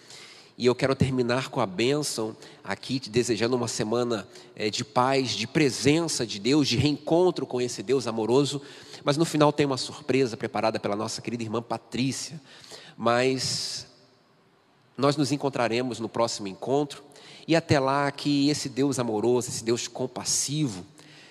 E 0.56 0.66
eu 0.66 0.74
quero 0.74 0.96
terminar 0.96 1.50
com 1.50 1.60
a 1.60 1.66
bênção 1.66 2.36
aqui, 2.64 2.98
te 2.98 3.08
desejando 3.08 3.54
uma 3.54 3.68
semana 3.68 4.26
é, 4.56 4.70
de 4.70 4.84
paz, 4.84 5.30
de 5.30 5.46
presença 5.46 6.26
de 6.26 6.40
Deus, 6.40 6.66
de 6.66 6.76
reencontro 6.76 7.46
com 7.46 7.60
esse 7.60 7.82
Deus 7.82 8.08
amoroso. 8.08 8.60
Mas 9.04 9.16
no 9.16 9.24
final 9.24 9.52
tem 9.52 9.66
uma 9.66 9.76
surpresa 9.76 10.36
preparada 10.36 10.80
pela 10.80 10.96
nossa 10.96 11.22
querida 11.22 11.44
irmã 11.44 11.62
Patrícia. 11.62 12.40
Mas 12.96 13.86
nós 14.96 15.16
nos 15.16 15.30
encontraremos 15.30 16.00
no 16.00 16.08
próximo 16.08 16.48
encontro. 16.48 17.04
E 17.46 17.54
até 17.54 17.78
lá, 17.78 18.10
que 18.10 18.48
esse 18.48 18.68
Deus 18.68 18.98
amoroso, 18.98 19.48
esse 19.48 19.62
Deus 19.62 19.86
compassivo, 19.86 20.84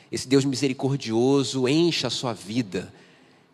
esse 0.10 0.28
Deus 0.28 0.46
misericordioso 0.46 1.68
encha 1.68 2.08
a 2.08 2.12
sua 2.12 2.32
vida 2.32 2.94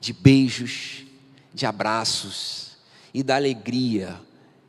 de 0.03 0.11
beijos, 0.11 1.05
de 1.53 1.65
abraços 1.65 2.71
e 3.13 3.23
da 3.23 3.37
alegria 3.37 4.19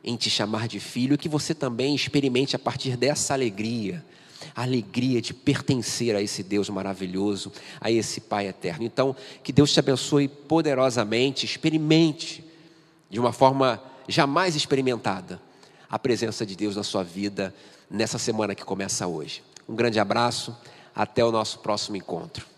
em 0.01 0.15
te 0.15 0.29
chamar 0.29 0.65
de 0.65 0.79
filho, 0.79 1.17
que 1.17 1.27
você 1.27 1.53
também 1.53 1.93
experimente 1.93 2.55
a 2.55 2.59
partir 2.59 2.95
dessa 2.95 3.33
alegria, 3.33 4.01
a 4.55 4.61
alegria 4.61 5.21
de 5.21 5.33
pertencer 5.33 6.15
a 6.15 6.21
esse 6.21 6.41
Deus 6.41 6.69
maravilhoso, 6.69 7.51
a 7.81 7.91
esse 7.91 8.21
Pai 8.21 8.47
eterno. 8.47 8.85
Então, 8.85 9.13
que 9.43 9.51
Deus 9.51 9.73
te 9.73 9.79
abençoe 9.81 10.29
poderosamente, 10.29 11.45
experimente 11.45 12.41
de 13.09 13.19
uma 13.19 13.33
forma 13.33 13.83
jamais 14.07 14.55
experimentada 14.55 15.41
a 15.89 15.99
presença 15.99 16.45
de 16.45 16.55
Deus 16.55 16.77
na 16.77 16.83
sua 16.83 17.03
vida 17.03 17.53
nessa 17.91 18.17
semana 18.17 18.55
que 18.55 18.63
começa 18.63 19.05
hoje. 19.05 19.43
Um 19.67 19.75
grande 19.75 19.99
abraço, 19.99 20.55
até 20.95 21.25
o 21.25 21.31
nosso 21.31 21.59
próximo 21.59 21.97
encontro. 21.97 22.54